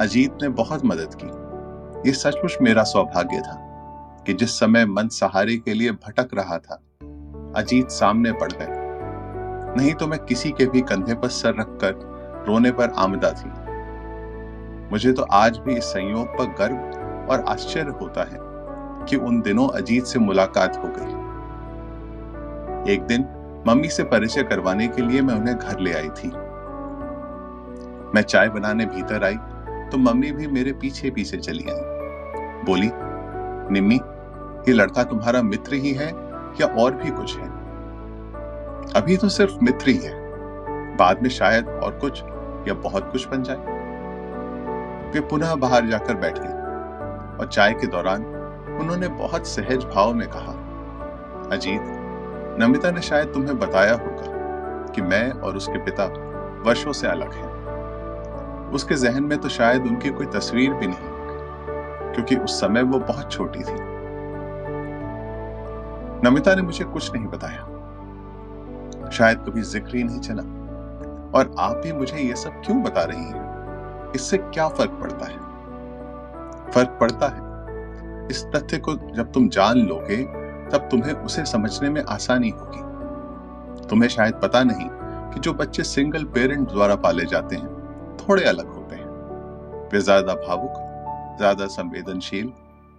अजीत 0.00 0.42
ने 0.42 0.48
बहुत 0.48 0.84
मदद 0.84 1.14
की। 1.14 2.08
ये 2.08 2.14
सचमुच 2.14 2.56
मेरा 2.62 2.82
सौभाग्य 2.82 3.40
था 3.40 3.62
कि 4.26 4.34
जिस 4.34 4.58
समय 4.58 4.86
मन 4.86 5.08
सहारे 5.08 5.56
के 5.56 5.74
लिए 5.74 5.90
भटक 5.90 6.34
रहा 6.34 6.58
था, 6.58 6.80
अजीत 7.56 7.90
सामने 7.90 8.32
पड़ 8.32 8.52
गए। 8.52 8.75
नहीं 9.76 9.94
तो 9.94 10.06
मैं 10.06 10.18
किसी 10.18 10.50
के 10.50 10.66
भी 10.66 10.80
कंधे 10.80 11.14
पर 11.14 11.28
सर 11.28 11.54
रखकर 11.60 12.44
रोने 12.48 12.70
पर 12.70 12.92
आमदा 12.96 13.30
थी 13.32 13.50
मुझे 14.90 15.12
तो 15.12 15.22
आज 15.22 15.58
भी 15.58 15.76
इस 15.76 15.84
संयोग 15.84 16.38
पर 16.38 16.46
गर्व 16.58 17.32
और 17.32 17.44
आश्चर्य 17.48 17.94
होता 18.00 18.22
है 18.22 18.38
कि 19.06 19.16
उन 19.16 19.40
दिनों 19.40 19.68
अजीत 19.68 20.04
से 20.04 20.18
मुलाकात 20.18 20.76
हो 20.76 20.88
गई। 20.96 21.14
एक 22.92 23.02
दिन 23.02 23.24
मम्मी 23.68 23.88
से 23.88 24.02
परिचय 24.04 24.42
करवाने 24.42 24.86
के 24.88 25.02
लिए 25.02 25.22
मैं 25.22 25.34
उन्हें 25.34 25.56
घर 25.58 25.78
ले 25.78 25.92
आई 25.92 26.08
थी। 26.08 26.28
मैं 28.14 28.22
चाय 28.22 28.48
बनाने 28.48 28.86
भीतर 28.86 29.24
आई 29.24 29.36
तो 29.90 29.98
मम्मी 29.98 30.32
भी 30.32 30.46
मेरे 30.46 30.72
पीछे 30.72 31.10
पीछे 31.10 31.36
चली 31.36 31.64
आई। 31.64 31.80
बोली, 32.64 32.90
निम्मी, 33.72 34.00
ये 34.68 34.72
लड़का 34.72 35.04
तुम्हारा 35.04 35.42
मित्र 35.42 35.74
ही 35.74 35.92
है 35.92 36.08
या 36.60 36.66
और 36.78 36.94
भी 36.94 37.10
कुछ 37.10 37.36
है? 37.38 37.55
अभी 38.94 39.16
तो 39.16 39.28
सिर्फ़ 39.28 39.52
मित्र 39.62 39.88
ही 39.88 39.96
है। 39.96 40.14
बाद 40.96 41.22
में 41.22 41.28
शायद 41.30 41.68
और 41.68 41.98
कुछ 41.98 42.22
या 42.68 42.74
बहुत 42.74 43.10
कुछ 43.12 43.28
बन 43.28 43.42
जाए। 43.42 43.56
वे 45.12 45.20
पुनः 45.20 45.54
बाहर 45.54 45.86
जाकर 45.86 46.14
बैठ 46.14 46.38
गई 46.38 47.38
और 47.38 47.48
चाय 47.52 47.72
के 47.72 47.86
दौरान 47.86 48.24
उन्होंने 48.80 49.08
बहुत 49.08 49.46
सहज 49.46 49.84
भाव 49.84 50.14
में 50.14 50.28
कहा, 50.28 50.52
अजीत, 51.52 51.82
नमिता 52.60 52.90
ने 52.90 53.00
शायद 53.00 53.28
तुम्हें 53.28 53.58
बताया 53.58 53.92
होगा 53.92 54.92
कि 54.94 55.02
मैं 55.02 55.30
और 55.32 55.56
उसके 55.56 55.78
पिता 55.78 56.06
वर्षों 56.66 56.92
से 56.92 57.06
अलग 57.06 57.32
हैं। 57.32 58.70
उसके 58.70 58.94
जहन 58.94 59.24
में 59.24 59.38
तो 59.38 59.48
शायद 59.48 59.82
उनकी 59.82 60.10
कोई 60.10 60.26
तस्वीर 60.26 60.74
भी 60.74 60.86
नहीं, 60.86 62.12
क्योंकि 62.12 62.36
उस 62.36 62.60
समय 62.60 62.82
वो 62.82 62.98
बहुत 62.98 63.32
छोटी 63.32 63.58
थी। 63.58 63.78
नमिता 66.28 66.54
ने 66.54 66.62
मुझे 66.62 66.84
कुछ 66.84 67.12
नहीं 67.12 67.26
बताया। 67.26 67.68
शायद 69.12 69.38
कभी 69.38 69.62
ज़िक्र 69.62 69.96
ही 69.96 70.02
नहीं 70.04 70.20
चला। 70.20 70.42
और 71.38 71.54
आप 71.58 71.76
भी 71.76 71.92
मुझे 71.92 72.18
ये 72.18 72.36
सब 72.36 72.62
क्यों 72.66 72.82
बता 72.82 73.04
रही 73.04 73.18
हैं? 73.18 74.12
इससे 74.14 74.38
क्या 74.38 74.68
फ़र्क 74.68 74.90
पड़ता 74.90 75.26
है? 75.26 75.38
फ़र्क 76.72 76.96
पड़ता 77.00 77.28
है। 77.28 77.44
इस 78.30 78.44
तथ्य 78.44 78.78
को 78.78 78.94
जब 78.94 79.32
तुम 79.32 79.48
जान 79.48 79.78
लोगे, 79.78 80.16
तब 80.70 80.88
तुम्हें 80.90 81.12
उसे 81.12 81.44
समझने 81.44 81.90
में 81.90 82.02
आसानी 82.02 82.50
होगी। 82.50 82.80
तुम्हें 83.88 84.08
शायद 84.08 84.34
पता 84.34 84.62
नहीं 84.62 84.88
कि 85.32 85.40
जो 85.40 85.52
बच्चे 85.54 85.82
सिंगल 85.82 86.24
पेरेंट 86.24 86.68
द्वारा 86.68 86.94
पाले 86.96 87.24
जाते 87.24 87.56
हैं, 87.56 87.68
थोड़े 88.16 88.44
अलग 88.44 88.74
होते 88.74 88.96
हैं। 88.96 89.06
वे 89.92 90.00
ज़्यादा 90.00 90.34
भावुक, 90.34 90.72
ज़्यादा 91.38 91.66
संवेदनशील, 91.66 92.52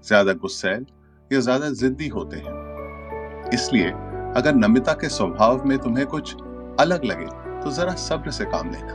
ज़्यादा 0.07 0.33
गुस्सैल 0.33 0.85
या 1.31 1.39
ज़्यादा 1.39 1.69
जिद्दी 1.69 2.07
होते 2.07 2.37
हैं। 2.37 3.49
इसलिए 3.53 3.91
अगर 4.35 4.55
नमिता 4.55 4.93
के 4.93 5.09
स्वभाव 5.09 5.65
में 5.65 5.77
तुम्हें 5.77 6.05
कुछ 6.05 6.35
अलग 6.79 7.03
लगे 7.05 7.25
तो 7.61 7.71
जरा 7.71 7.93
सब्र 7.93 8.31
से 8.31 8.45
काम 8.45 8.71
लेना। 8.71 8.93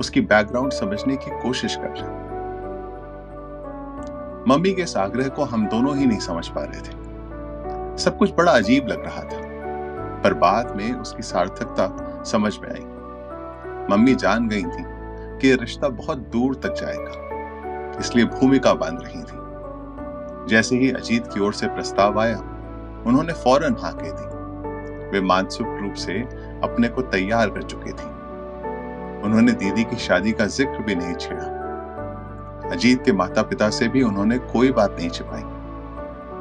उसकी 0.00 0.20
बैकग्राउंड 0.22 0.72
समझने 0.72 1.16
की 1.16 1.30
कोशिश 1.42 1.76
कर 1.76 1.88
करना। 1.88 2.24
मम्मी 4.48 4.72
के 4.72 4.82
इस 4.82 4.96
आग्रह 4.96 5.28
को 5.28 5.44
हम 5.44 5.66
दोनों 5.66 5.96
ही 5.96 6.06
नहीं 6.06 6.18
समझ 6.18 6.48
पा 6.48 6.62
रहे 6.62 6.80
थे। 6.80 6.94
सब 7.96 8.18
कुछ 8.18 8.32
बड़ा 8.34 8.52
अजीब 8.52 8.88
लग 8.88 9.04
रहा 9.04 9.22
था, 9.22 9.40
पर 10.22 10.34
बाद 10.34 10.74
में 10.76 10.92
उसकी 10.92 11.22
सार्थकता 11.22 12.22
समझ 12.26 12.56
में 12.58 12.68
आई। 12.70 12.84
मम्मी 13.90 14.14
जान 14.14 14.48
गई 14.48 14.62
थी 14.62 14.84
कि 15.40 15.54
रिश्ता 15.54 15.88
बहुत 15.88 16.18
दूर 16.32 16.54
तक 16.54 16.74
जाएगा, 16.74 17.98
इसलिए 18.00 18.24
भूमिका 18.24 18.74
बाँध 18.74 19.02
रही 19.02 19.22
थी। 19.22 20.50
जैसे 20.50 20.76
ही 20.76 20.90
अजीत 20.92 21.26
की 21.26 21.40
ओर 21.40 21.52
से 21.52 21.66
प्रस्ताव 21.66 22.20
आया, 22.20 22.38
उन्होंने 23.06 23.32
फ़ौरन 23.34 23.76
हाँ 23.80 23.92
कह 23.94 24.10
दी। 24.10 24.35
वे 25.12 25.20
मानसिक 25.22 25.66
रूप 25.82 25.94
से 25.96 26.20
अपने 26.64 26.88
को 26.88 27.02
तैयार 27.04 27.50
कर 27.50 27.62
चुकी 27.62 27.92
थी। 27.92 28.08
उन्होंने 29.24 29.52
दीदी 29.54 29.84
की 29.84 29.96
शादी 29.98 30.32
का 30.32 30.46
ज़िक्र 30.46 30.82
भी 30.82 30.94
नहीं 30.94 31.14
छेड़ा। 31.14 32.70
अजीत 32.72 33.04
के 33.04 33.12
माता 33.12 33.42
पिता 33.42 33.68
से 33.70 33.88
भी 33.88 34.02
उन्होंने 34.02 34.38
कोई 34.38 34.70
बात 34.72 34.96
नहीं 34.98 35.08
छिपाई, 35.10 35.42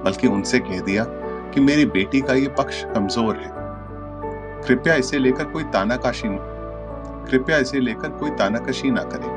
बल्कि 0.04 0.28
उनसे 0.28 0.60
कह 0.60 0.80
दिया 0.82 1.04
कि 1.54 1.62
मेरी 1.62 1.86
बेटी 1.88 2.22
का 2.22 2.34
ये 2.34 2.48
पक्ष 2.58 2.84
कमज़ोर 2.86 3.36
है। 3.36 3.54
कृपया 4.68 4.96
इसे 4.96 5.20
लेकर 5.20 5.46
कोई 5.46 5.64
तानाकाशी 5.74 6.30
कृपया 7.30 7.58
इसे 7.58 7.80
लेकर 7.80 8.10
कोई 8.10 8.30
तानाकशी 8.30 8.92
ना 8.92 9.04
करे, 9.04 9.28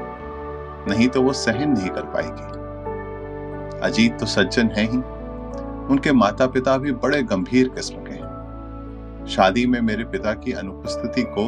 नहीं 0.91 1.09
तो 1.09 1.23
वो 1.23 1.33
सहन 1.35 1.71
नहीं 1.71 1.91
कर 1.91 2.03
पाएगी। 2.15 3.79
अजीत 3.81 4.19
तो 4.19 4.27
सज्जन 4.27 4.69
है 4.69 4.83
ही, 4.83 4.99
उनके 5.89 6.13
माता 6.13 6.47
पिता 6.47 6.77
भी 6.79 6.93
बड़े 6.95 7.23
गंभीर 7.25 7.69
किस्म 7.69 7.97
शादी 9.29 9.67
में 9.67 9.81
मेरे 9.81 10.05
पिता 10.05 10.33
की 10.35 10.53
अनुपस्थिति 10.53 11.23
को 11.29 11.47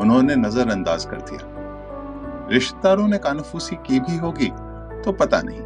उन्होंने 0.00 0.36
नजरअंदाज 0.36 1.04
कर 1.04 1.20
दिया। 1.20 2.48
रिश्तेदारों 2.50 3.08
ने 3.08 3.18
कानफूसी 3.18 3.76
की 3.76 4.00
भी 4.00 4.16
होगी 4.16 4.50
तो 5.02 5.12
पता 5.12 5.40
नहीं, 5.44 5.60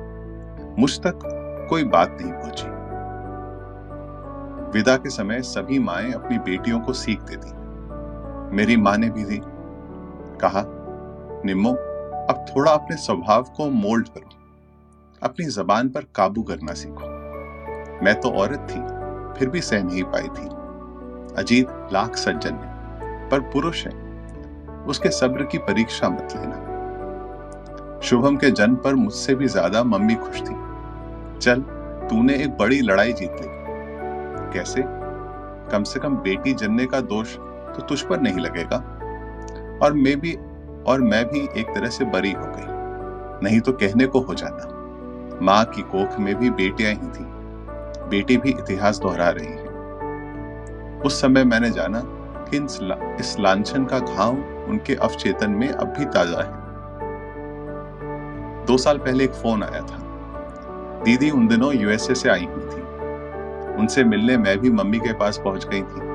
मुझ 0.78 0.98
तक 0.98 1.18
कोई 1.70 1.84
बात 1.84 2.16
नहीं 2.20 2.32
पहुँची। 2.32 2.68
विदा 4.72 4.96
के 4.96 5.10
समय 5.10 5.42
सभी 5.42 5.78
माएँ 5.78 6.12
अपनी 6.12 6.38
बेटियों 6.38 6.80
को 6.80 6.92
सीख 6.92 7.20
देती। 7.20 7.50
मेरी 8.56 8.76
माँ 8.76 8.96
ने 8.96 9.10
भी 9.10 9.24
दी। 9.24 9.40
कहा, 10.40 10.62
निम्मो, 11.44 11.70
अब 11.70 12.44
थोड़ा 12.48 12.72
अपने 12.72 12.96
स्वभाव 12.96 13.42
को 13.56 13.70
मोल्ड 13.70 14.08
करो। 14.08 14.30
अपनी 15.22 15.46
जबान 15.46 15.88
पर 15.88 16.00
काबू 16.14 16.42
करना 16.42 16.72
सीखो। 16.72 17.08
मैं 18.04 18.14
तो 18.20 18.30
औरत 18.30 18.66
थी, 18.70 18.80
फिर 19.38 19.48
भी 19.48 19.60
सह 19.60 19.82
नहीं 19.82 20.02
पाई 20.04 20.28
थी। 20.28 20.55
अजीत 21.38 21.88
लाख 21.92 22.16
सज्जन 22.16 22.54
है, 22.54 23.28
पर 23.30 23.40
पुरुष 23.40 23.86
है। 23.86 23.92
उसके 24.84 25.10
सब्र 25.10 25.44
की 25.44 25.58
परीक्षा 25.58 26.08
मत 26.08 26.34
लेना। 26.36 28.00
शुभम 28.02 28.36
के 28.36 28.50
जन्म 28.50 28.76
पर 28.76 28.94
मुझसे 28.94 29.34
भी 29.34 29.46
ज़्यादा 29.46 29.82
मम्मी 29.84 30.14
खुश 30.14 30.40
थी। 30.40 30.54
चल, 31.40 31.60
तूने 32.10 32.34
एक 32.34 32.56
बड़ी 32.56 32.80
लड़ाई 32.80 33.12
जीत 33.12 33.32
ली। 33.32 33.48
कैसे? 34.52 34.82
कम 35.72 35.82
से 35.82 36.00
कम 36.00 36.16
बेटी 36.16 36.54
जनने 36.54 36.86
का 36.86 37.00
दोष 37.00 37.36
तो 37.36 37.82
तुझ 37.82 38.00
पर 38.00 38.20
नहीं 38.20 38.38
लगेगा। 38.38 38.76
और 39.82 39.92
मैं 39.92 40.20
भी, 40.20 40.34
और 40.86 41.00
मैं 41.00 41.24
भी 41.24 41.40
एक 41.60 41.74
तरह 41.74 41.88
से 41.88 42.04
बरी 42.04 42.32
हो 42.32 42.44
गई। 42.46 43.44
नहीं 43.44 43.60
तो 43.60 43.72
कहने 43.72 44.06
को 44.06 44.20
हो 44.20 44.34
जाता। 44.34 44.72
माँ 45.42 45.64
की 45.64 45.82
कोख 45.82 46.18
में 46.18 46.34
भी 46.34 46.50
बेटियाँ 46.50 46.92
ही 46.92 47.08
थी। 47.08 47.24
बेटी 48.08 48.36
भी 48.36 48.50
इतिहास 48.50 48.98
दोहरा 48.98 49.28
रही 49.28 49.46
है। 49.46 49.65
उस 51.04 51.20
समय 51.20 51.44
मैंने 51.44 51.70
जाना 51.70 52.02
कि 52.52 52.56
इस 53.20 53.36
लांछन 53.40 53.84
का 53.84 53.98
घाव 53.98 54.36
उनके 54.68 54.94
अवचेतन 54.94 55.50
में 55.50 55.68
अब 55.68 55.88
भी 55.88 56.04
ताज़ा 56.04 56.42
है। 56.42 56.66
दो 58.66 58.76
साल 58.76 58.98
पहले 58.98 59.24
एक 59.24 59.32
फ़ोन 59.32 59.62
आया 59.62 59.80
था। 59.80 59.98
दीदी 61.04 61.30
उन 61.30 61.48
दिनों 61.48 61.74
यूएसए 61.74 62.14
से 62.14 62.28
आई 62.28 62.44
हुई 62.44 62.64
थी। 62.64 62.82
उनसे 63.74 64.04
मिलने 64.04 64.36
मैं 64.36 64.58
भी 64.58 64.70
मम्मी 64.70 64.98
के 64.98 65.12
पास 65.12 65.40
पहुँच 65.44 65.66
गई 65.68 65.82
थी। 65.82 66.06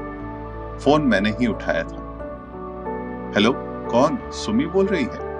फ़ोन 0.79 1.01
मैंने 1.01 1.29
ही 1.29 1.47
उठाया 1.47 1.83
था। 1.83 2.01
हेलो, 3.35 3.53
कौन? 3.91 4.17
सुमी 4.31 4.65
बोल 4.65 4.85
रही 4.85 5.03
है। 5.03 5.31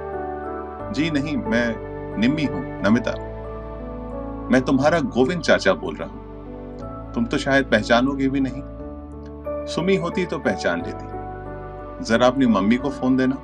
जी 0.94 1.12
नहीं, 1.12 1.38
मैं 1.38 1.76
निम्मी 2.18 2.46
हूँ, 2.46 2.82
नमिता। 2.82 3.12
मैं 4.52 4.62
तुम्हारा 4.62 5.00
गोविंद 5.00 5.42
चाचा 5.42 5.74
बोल 5.74 5.96
रहा 5.96 6.10
हूँ। 6.10 7.14
तुम 7.14 7.26
तो 7.26 7.38
शायद 7.38 7.66
पहचानोगे 7.66 8.28
भी 8.28 8.40
नहीं। 8.40 8.62
सुमी 9.68 9.96
होती 9.96 10.26
तो 10.26 10.40
पहचान 10.40 10.82
लेती। 10.82 11.22
जरा 12.06 12.28
अपनी 12.28 12.46
मम्मी 12.46 12.78
को 12.78 12.90
फ़ोन 12.90 13.18
देना। 13.18 13.36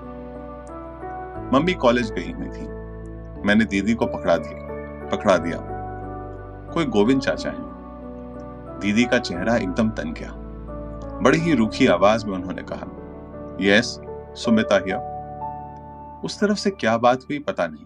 मम्मी 1.53 1.73
कॉलेज 1.73 2.11
गई 2.11 2.31
हुई 2.31 2.47
थी। 2.47 2.67
मैंने 3.41 3.65
दीदी 3.65 3.93
को 3.93 4.05
पकड़ा 4.05 4.37
दिया। 4.37 4.67
पकड़ा 5.09 5.37
दिया। 5.37 5.57
कोई 6.73 6.85
गोविंद 6.85 7.21
चाचा 7.21 7.49
है। 7.49 7.57
दीदी 8.79 9.05
का 9.05 9.17
चेहरा 9.17 9.55
एकदम 9.55 9.89
तन 9.89 10.13
गया। 10.13 10.31
बड़ी 11.21 11.37
ही 11.37 11.53
रूखी 11.53 11.87
आवाज़ 11.87 12.25
में 12.25 12.33
उन्होंने 12.33 12.61
कहा, 12.61 12.87
यस, 13.61 14.01
सुमिता 14.35 14.77
हिया 14.77 14.97
उस 16.25 16.39
तरफ़ 16.39 16.57
से 16.57 16.69
क्या 16.69 16.97
बात 16.97 17.17
हुई 17.17 17.39
पता 17.39 17.67
नहीं। 17.67 17.85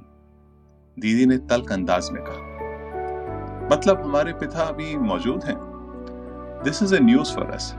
दीदी 0.99 1.25
ने 1.25 1.37
तल्क 1.37 1.71
अंदाज 1.71 2.09
में 2.11 2.23
कहा 2.27 2.51
मतलब 3.75 4.01
हमारे 4.01 4.33
पिता 4.33 4.59
अभी 4.59 4.97
मौजूद 4.97 5.43
हैं? 5.43 5.57
This 6.63 6.83
is 6.83 6.95
a 6.95 6.99
news 6.99 7.35
for 7.35 7.51
us 7.51 7.75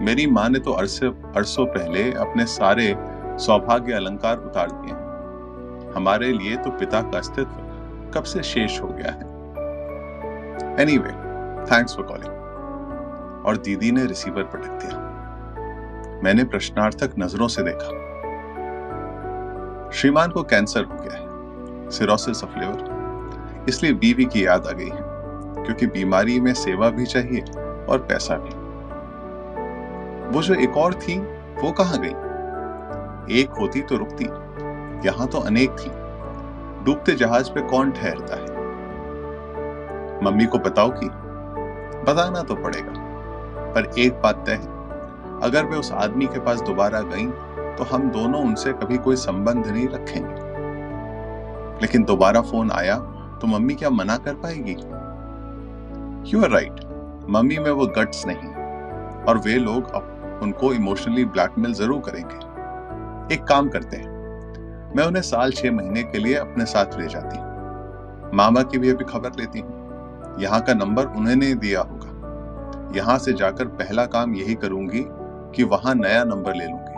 मेरी 0.00 0.26
माँ 0.26 0.48
ने 0.48 0.58
तो 0.58 0.72
अरसे, 0.72 1.06
अरसों 1.06 1.66
पहले 1.66 2.12
अपने 2.12 2.46
सारे 2.46 2.96
सौभाग्य 3.38 3.92
अलंकार 3.92 4.38
उतार 4.38 4.70
दिए 4.70 4.94
हैं। 4.94 5.04
हमारे 5.92 6.32
लिए 6.32 6.56
तो 6.56 6.70
पिता 6.70 7.00
का 7.02 7.18
अस्तित्व 7.18 7.50
कब 8.14 8.22
से 8.22 8.42
शेष 8.42 8.82
हो 8.82 8.88
गया 8.88 9.12
है? 9.12 9.34
Any 10.80 10.98
way 10.98 11.10
thanks 11.64 11.96
for 11.96 12.04
calling 12.04 12.34
और 13.46 13.56
दीदी 13.56 13.92
ने 13.92 14.06
रिसीवर 14.06 14.42
पटक 14.42 14.70
दिया। 14.70 14.98
मैंने 16.24 16.44
प्रश्नार्थक 16.44 17.12
नज़रों 17.18 17.48
से 17.48 17.62
देखा। 17.62 18.04
श्रीमान 19.90 20.30
को 20.30 20.42
कैंसर 20.42 20.84
हो 20.84 20.94
गया 20.94 21.18
है। 21.18 21.34
सिरोसिस 21.90 22.44
ऑफ़ 22.44 22.58
लिवर 22.58 23.64
इसलिए 23.68 23.92
बीवी 23.92 24.24
की 24.24 24.46
याद 24.46 24.66
आ 24.66 24.70
गई 24.70 24.88
है, 24.88 25.02
क्योंकि 25.64 25.86
बीमारी 25.86 26.40
में 26.40 26.54
सेवा 26.54 26.90
भी 26.90 27.06
चाहिए 27.06 27.40
और 27.88 28.06
पैसा 28.08 28.36
भी। 28.36 28.63
वो 30.26 30.42
जो 30.42 30.54
एक 30.56 30.76
और 30.76 30.94
थी, 30.96 31.18
वो 31.56 31.70
कहाँ 31.72 31.98
गई? 31.98 32.14
एक 33.32 33.50
होती 33.60 33.80
तो 33.82 33.96
रुकती, 33.96 34.24
यहाँ 35.06 35.26
तो 35.28 35.38
अनेक 35.40 35.70
थी। 35.70 35.90
डूबते 36.84 37.12
जहाज़ 37.14 37.50
पे 37.50 37.60
कौन 37.68 37.90
ठहरता 37.92 38.36
है? 38.36 38.52
मम्मी 40.24 40.46
को 40.46 40.58
बताओ 40.60 40.90
कि 40.92 41.08
बताना 42.04 42.42
तो 42.42 42.54
पड़ेगा, 42.54 42.92
पर 43.74 43.90
एक 43.98 44.20
बात 44.22 44.44
तय 44.46 44.52
है, 44.52 44.72
अगर 45.42 45.64
मैं 45.64 45.78
उस 45.78 45.92
आदमी 45.94 46.26
के 46.26 46.40
पास 46.40 46.60
दोबारा 46.62 47.00
गई 47.06 47.26
तो 47.76 47.84
हम 47.84 48.08
दोनों 48.10 48.40
उनसे 48.42 48.72
कभी 48.72 48.98
कोई 48.98 49.16
संबंध 49.18 49.66
नहीं 49.66 49.86
रखेंगे। 49.88 50.42
लेकिन 51.80 52.04
दोबारा 52.04 52.40
फ़ोन 52.42 52.70
आया 52.70 52.96
तो 53.40 53.46
मम्मी 53.46 53.74
क्या 53.74 53.90
मना 53.90 54.16
कर 54.18 54.34
पाएगी? 54.36 54.76
यू 56.30 56.42
आर 56.42 56.50
राइट 56.50 56.80
मम्मी 57.30 57.58
में 57.58 57.70
वो 57.70 57.86
गट्स 57.96 58.26
नहीं, 58.26 58.52
और 59.24 59.38
वे 59.38 59.54
लोग 59.56 59.90
अब 59.92 60.13
उनको 60.44 60.72
इमोशनली 60.72 61.24
ब्लैकमेल 61.24 61.72
ज़रूर 61.72 62.00
करेंगे। 62.00 63.34
एक 63.34 63.44
काम 63.44 63.68
करते 63.68 63.96
हैं। 63.96 64.92
मैं 64.96 65.04
उन्हें 65.04 65.22
साल 65.22 65.52
छह 65.52 65.72
महीने 65.72 66.02
के 66.02 66.18
लिए 66.18 66.34
अपने 66.34 66.64
साथ 66.64 66.98
ले 67.00 67.08
जाती 67.08 67.38
हूँ। 67.38 68.30
मामा 68.34 68.62
की 68.62 68.78
भी 68.78 68.90
अभी 68.90 69.04
खबर 69.04 69.38
लेती 69.38 69.60
हूँ। 69.60 70.40
यहाँ 70.40 70.60
का 70.60 70.74
नंबर 70.74 71.06
उन्होंने 71.06 71.54
दिया 71.54 71.80
होगा। 71.80 72.12
यहाँ 72.96 73.18
से 73.18 73.32
जाकर 73.32 73.64
पहला 73.64 74.06
काम 74.06 74.34
यही 74.34 74.54
करूँगी 74.54 75.04
कि 75.56 75.62
वहाँ 75.62 75.94
नया 75.94 76.24
नंबर 76.24 76.54
ले 76.54 76.66
लूँगी। 76.66 76.92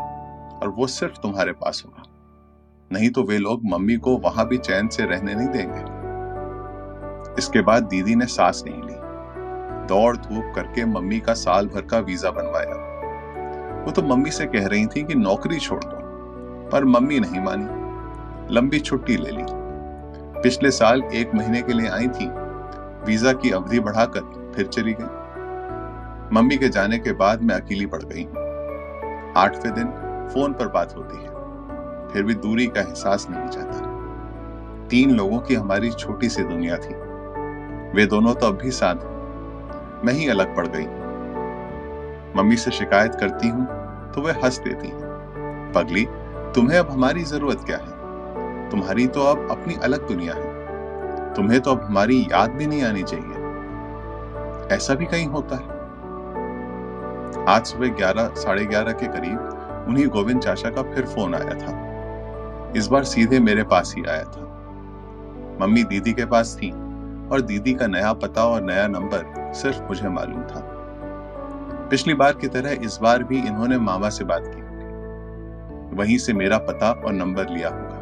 और 0.57 0.69
वो 0.69 0.87
सिर्फ़ 0.87 1.21
तुम्हारे 1.21 1.53
पास 1.53 1.83
होगा। 1.87 2.03
नहीं 2.91 3.11
तो 3.11 3.23
वे 3.23 3.39
लोग 3.39 3.61
मम्मी 3.65 3.97
को 3.97 4.17
वहाँ 4.17 4.47
भी 4.49 4.59
चैन 4.59 4.89
से 4.89 5.05
रहने 5.05 5.35
नहीं 5.35 5.49
देंगे। 5.49 5.85
इसके 7.39 7.61
बाद 7.61 7.83
दीदी 7.83 8.15
ने 8.15 8.27
सांस 8.27 8.63
नहीं 8.67 8.83
ली। 8.83 8.95
दौड़ 9.87 10.17
धूप 10.17 10.53
करके 10.55 10.85
मम्मी 10.85 11.21
का 11.21 11.35
साल 11.35 11.67
भर 11.67 11.81
का 11.81 11.99
वीज़ा 11.99 12.31
बनवाया। 12.31 12.75
वो 13.87 13.93
तो 13.93 14.03
मम्मी 14.03 14.31
से 14.31 14.47
कह 14.47 14.67
रही 14.67 14.87
थी 14.87 15.03
कि 15.03 15.15
नौकरी 15.15 15.59
छोड़ 15.59 15.85
दो, 15.85 15.97
पर 16.69 16.85
मम्मी 16.85 17.21
नहीं 17.21 17.41
मानी। 17.41 18.55
लंबी 18.55 18.79
छुट्टी 18.81 19.17
ले 19.17 19.31
ली। 19.31 19.45
पिछले 20.43 20.71
साल 20.71 21.03
एक 21.03 21.35
महीने 21.35 21.63
के 21.63 21.73
लिए 21.73 21.89
आई 21.89 22.09
थी। 22.09 22.29
वीज़ा 23.07 23.33
की 23.33 23.51
अवधि 23.51 23.81
बढ़ाकर 23.81 24.53
फिर 24.57 24.67
चली 24.67 24.95
गई। 25.01 26.35
मम्मी 26.35 26.57
के 26.57 26.69
जाने 26.69 26.99
के 26.99 27.13
बाद 27.13 27.43
मैं 27.43 27.55
अकेली 27.55 27.87
पड़ 27.87 28.03
गई। 28.03 28.25
आठवें 29.37 29.75
दिन 29.75 29.87
फ़ोन 30.35 30.53
पर 30.53 30.69
बात 30.69 30.97
होती 30.97 31.17
है। 31.17 31.35
फिर 32.09 32.23
भी 32.23 32.35
दूरी 32.35 32.67
का 32.67 32.81
एहसास 32.81 33.27
नहीं 33.31 33.49
जाता। 33.49 34.87
तीन 34.89 35.11
लोगों 35.11 35.39
की 35.39 35.55
हमारी 35.55 35.91
छोटी 35.91 36.29
सी 36.29 36.43
दुनिया 36.43 36.77
थी। 36.77 36.95
वे 37.97 38.07
दोनों 38.07 38.35
तो 38.35 38.47
अब 38.47 38.59
भी 38.59 38.71
साथ 38.71 40.05
मैं 40.05 40.13
ही 40.13 40.29
अलग 40.29 40.57
पड़ 40.57 40.67
गई। 40.67 40.87
मम्मी 42.37 42.57
से 42.57 42.71
शिकायत 42.71 43.15
करती 43.15 43.49
हूँ 43.49 43.67
तो 44.17 44.23
वे 44.23 44.33
हंस 44.33 44.59
देती 44.59 44.89
हैं। 44.89 45.73
पगली, 45.75 46.07
तुम्हें 46.55 46.79
अब 46.79 46.91
हमारी 46.91 47.25
ज़रूरत 47.25 47.61
क्या 47.67 47.77
है? 47.77 47.97
तुम्हारी 48.71 49.07
तो 49.07 49.21
अब 49.21 49.51
अपनी 49.51 49.75
अलग 49.75 50.09
दुनिया 50.09 50.35
है। 50.35 50.57
तुम्हें 51.35 51.61
तो 51.61 51.71
अब 51.71 51.83
हमारी 51.83 52.29
याद 52.33 52.51
भी 52.51 52.67
नहीं 52.67 52.83
आनी 52.83 53.03
चाहिए। 53.03 53.33
ऐसा 54.77 54.95
भी 54.95 55.05
कहीं 55.07 55.27
होता 55.27 55.57
है? 55.57 55.77
आज 57.49 57.67
सुबह 57.67 57.89
ग्यारह, 57.89 58.29
साढ़े 58.29 58.65
ग्यारह 58.65 58.93
के 58.93 59.07
करीब 59.07 59.39
उन्हीं 59.89 60.07
गोविंद 60.07 60.41
चाचा 60.41 60.71
का 60.71 60.83
फिर 60.83 61.07
फ़ोन 61.07 61.35
आया 61.35 61.55
था। 61.55 61.87
इस 62.77 62.87
बार 62.87 63.05
सीधे 63.05 63.41
मेरे 63.41 63.63
पास 63.63 63.95
ही 63.97 64.05
आया 64.05 64.25
था। 64.25 64.41
मम्मी 65.61 65.85
दीदी 65.85 66.13
के 66.13 66.25
पास 66.25 66.59
थी 66.63 66.71
और 67.29 67.41
दीदी 67.41 67.75
का 67.75 67.87
नया 67.87 68.13
पता 68.13 68.45
और 68.45 68.63
नया 68.63 68.87
नंबर 68.87 69.53
सिर्फ़ 69.55 69.83
मुझे 69.83 70.09
मालूम 70.09 70.43
था। 70.43 70.73
पिछली 71.91 72.15
बार 72.15 72.33
की 72.33 72.49
तरह 72.49 72.85
इस 72.85 72.99
बार 73.03 73.23
भी 73.23 73.39
इन्होंने 73.39 73.79
मामा 73.79 74.09
से 74.09 74.25
बात 74.25 74.43
की 74.47 74.65
वहीं 75.97 76.19
से 76.19 76.33
मेरा 76.33 76.59
पता 76.59 76.91
और 76.91 77.13
नंबर 77.13 77.49
लिया 77.49 77.69
होगा। 77.69 77.95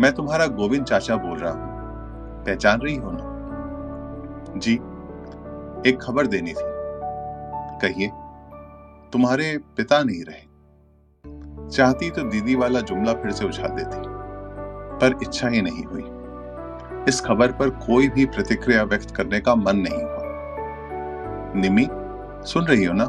मैं 0.00 0.12
तुम्हारा 0.12 0.46
गोविंद 0.46 0.84
चाचा 0.84 1.16
बोल 1.16 1.38
रहा 1.38 1.52
हूँ। 1.52 1.72
पहचान 2.44 2.80
रही 2.80 2.96
हो 2.96 3.10
ना? 3.12 3.30
जी, 4.56 4.74
एक 5.90 5.98
खबर 6.02 6.26
देनी 6.26 6.50
थी। 6.50 6.72
कहिए, 7.82 8.08
तुम्हारे 9.12 9.56
पिता 9.76 10.02
नहीं 10.02 10.24
रहे। 10.24 10.42
चाहती 11.70 12.10
तो 12.10 12.22
दीदी 12.22 12.54
वाला 12.54 12.80
जुमला 12.80 13.12
फिर 13.12 13.30
से 13.30 13.44
उछाल 13.46 13.68
देती, 13.68 13.98
पर 14.98 15.18
इच्छा 15.22 15.48
ही 15.48 15.62
नहीं 15.62 15.84
हुई। 15.84 16.04
इस 17.08 17.20
खबर 17.20 17.52
पर 17.52 17.70
कोई 17.86 18.08
भी 18.08 18.24
प्रतिक्रिया 18.26 18.82
व्यक्त 18.82 19.10
करने 19.10 19.40
का 19.40 19.54
मन 19.54 19.76
नहीं 19.76 20.02
हुआ। 20.02 20.23
निमी, 21.56 21.88
सुन 22.46 22.64
रही 22.64 22.84
हो 22.84 22.94
ना? 22.96 23.08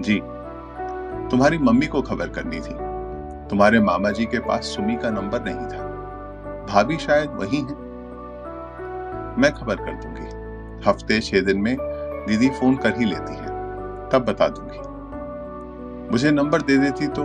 जी, 0.00 0.20
तुम्हारी 1.28 1.58
मम्मी 1.58 1.86
को 1.86 2.02
खबर 2.02 2.28
करनी 2.28 2.56
थी। 2.56 2.92
तुम्हारे 3.48 3.80
मामा 3.80 4.10
जी 4.10 4.24
के 4.24 4.38
पास 4.38 4.64
सुमी 4.64 4.96
का 4.96 5.10
नंबर 5.10 5.42
नहीं 5.42 5.66
था। 5.66 5.92
भाभी 6.70 6.96
शायद 6.96 7.30
वही 7.30 7.56
है। 7.56 7.92
मैं 9.38 9.52
खबर 9.52 9.76
कर 9.76 9.92
दूँगी। 9.92 10.42
हफ़्ते 10.88 11.20
छह 11.20 11.40
दिन 11.40 11.58
में 11.58 11.76
दीदी 12.28 12.48
फ़ोन 12.48 12.76
कर 12.76 12.98
ही 12.98 13.04
लेती 13.04 13.34
है। 13.34 13.46
तब 14.08 14.24
बता 14.28 14.48
दूँगी। 14.48 14.78
मुझे 16.12 16.30
नंबर 16.30 16.62
दे 16.62 16.76
देती 16.78 17.06
तो 17.06 17.22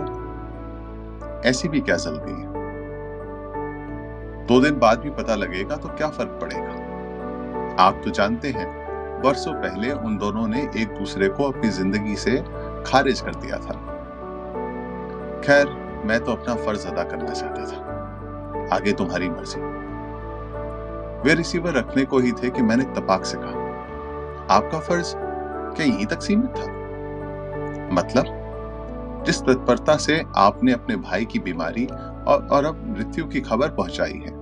ऐसी 1.48 1.68
भी 1.68 1.80
क्या 1.80 1.96
जल्दी 1.96 2.32
है? 2.32 2.48
दो 4.46 4.60
दिन 4.60 4.78
बाद 4.78 4.98
भी 4.98 5.10
पता 5.10 5.34
लगेगा 5.34 5.76
तो 5.76 5.88
क्या 5.88 6.08
फ़र्क 6.08 6.38
पड़ेगा? 6.42 6.72
आप 7.84 8.00
तो 8.04 8.10
जानते 8.10 8.48
हैं 8.48 8.87
वर्षों 9.24 9.52
पहले 9.52 9.92
उन 9.92 10.16
दोनों 10.18 10.46
ने 10.48 10.62
एक 10.76 10.88
दूसरे 10.88 11.28
को 11.28 11.44
अपनी 11.44 11.68
ज़िंदगी 11.68 12.16
से 12.16 12.36
खारिज 12.86 13.20
कर 13.20 13.34
दिया 13.34 13.56
था। 13.56 13.74
खैर 15.44 15.68
मैं 16.06 16.20
तो 16.20 16.32
अपना 16.32 16.54
फ़र्ज़ 16.54 16.86
अदा 16.88 17.02
करना 17.02 17.32
चाहता 17.32 17.64
था। 17.66 18.76
आगे 18.76 18.92
तुम्हारी 18.92 19.28
मर्ज़ी। 19.28 19.60
वे 21.22 21.34
रिसीवर 21.34 21.72
रखने 21.72 22.04
को 22.04 22.18
ही 22.18 22.32
थे 22.32 22.50
कि 22.50 22.62
मैंने 22.62 22.84
तपाक 22.84 23.24
से 23.24 23.38
कहा। 23.40 24.56
आपका 24.56 24.78
फ़र्ज़ 24.78 25.14
क्या 25.16 25.86
यहीं 25.86 26.06
तक 26.06 26.22
सीमित 26.22 26.50
था। 26.50 26.76
मतलब 27.92 29.22
जिस 29.26 29.40
तत्परता 29.40 29.96
से 29.96 30.22
आपने 30.36 30.72
अपने 30.72 30.96
भाई 30.96 31.24
की 31.24 31.38
बीमारी 31.38 31.86
और, 31.86 32.48
और 32.52 32.64
अब 32.64 32.84
मृत्यु 32.98 33.24
की 33.24 33.40
खबर 33.40 33.68
पहुंचाई 33.68 34.22
है 34.26 34.36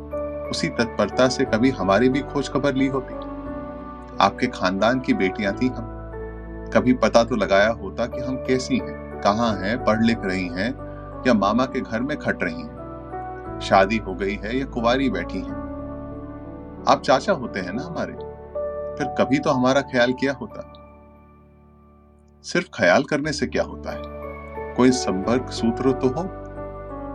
उसी 0.51 0.69
तत्परता 0.69 1.29
से 1.29 1.45
कभी 1.45 1.71
हमारी 1.71 2.09
भी 2.09 2.21
खोज 2.23 2.49
खबर 2.49 2.75
ली 2.75 2.87
होती। 2.87 3.15
आपके 4.21 4.47
खानदान 4.47 5.01
की 5.01 5.15
बेटियाँ 5.15 5.55
थी 5.55 5.69
हम। 5.69 5.93
कभी 6.75 6.93
पता 6.93 7.25
तो 7.25 7.37
लगाया 7.37 7.71
होता 7.71 8.07
कि 8.07 8.21
हम 8.21 8.37
कैसी 8.37 8.79
हैं, 8.79 9.21
कहाँ 9.21 9.57
हैं, 9.57 9.85
पढ़ 9.85 10.03
लिख 10.03 10.19
रही 10.25 10.49
हैं, 10.49 10.87
या 11.27 11.35
मामा 11.35 11.65
के 11.65 11.81
घर 11.81 12.01
में 12.01 12.19
खट 12.19 12.43
रही 12.43 12.61
हैं। 12.61 12.77
शादी 13.63 13.97
हो 13.97 14.15
गई 14.15 14.35
है 14.35 14.59
या 14.59 14.67
कुवारी 14.67 15.11
बैठी 15.11 15.39
हैं। 15.39 15.67
आप 16.89 17.03
चाचा 17.05 17.33
होते 17.33 17.61
हैं 17.61 17.73
ना 17.73 17.83
हमारे? 17.83 18.13
फिर 18.99 19.15
कभी 19.19 19.39
तो 19.39 19.51
हमारा 19.51 19.81
ख्याल 19.81 20.13
किया 20.13 20.33
होता। 20.33 20.73
सिर्फ़ 22.43 22.67
ख्याल 22.75 23.03
करने 23.03 23.33
से 23.33 23.47
क्या 23.47 23.63
होता 23.63 23.91
है? 23.91 24.03
कोई 24.75 24.91
संपर्क 24.91 25.51
सूत्र 25.51 25.93
तो 25.93 26.09
हो? 26.09 26.23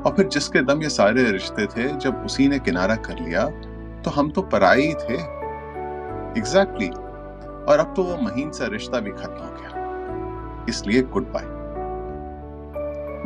और 0.05 0.13
फिर 0.15 0.27
जिसके 0.27 0.61
दम 0.61 0.81
ये 0.81 0.89
सारे 0.89 1.31
रिश्ते 1.31 1.65
थे, 1.65 1.97
जब 1.97 2.25
उसी 2.25 2.47
ने 2.47 2.59
किनारा 2.59 2.95
कर 2.95 3.19
लिया 3.19 3.45
तो 4.01 4.11
हम 4.11 4.31
तो 4.31 4.41
पराई 4.41 4.93
थे। 4.93 5.40
Exactly 6.37 6.87
exactly. 6.87 7.69
और 7.69 7.79
अब 7.79 7.93
तो 7.95 8.03
वो 8.03 8.17
महीन 8.17 8.51
सा 8.51 8.65
रिश्ता 8.67 8.99
भी 8.99 9.11
खत्म 9.11 9.43
हो 9.43 9.51
गया। 9.51 10.65
इसलिए 10.69 11.01
गुड 11.13 11.31
बाय 11.33 11.45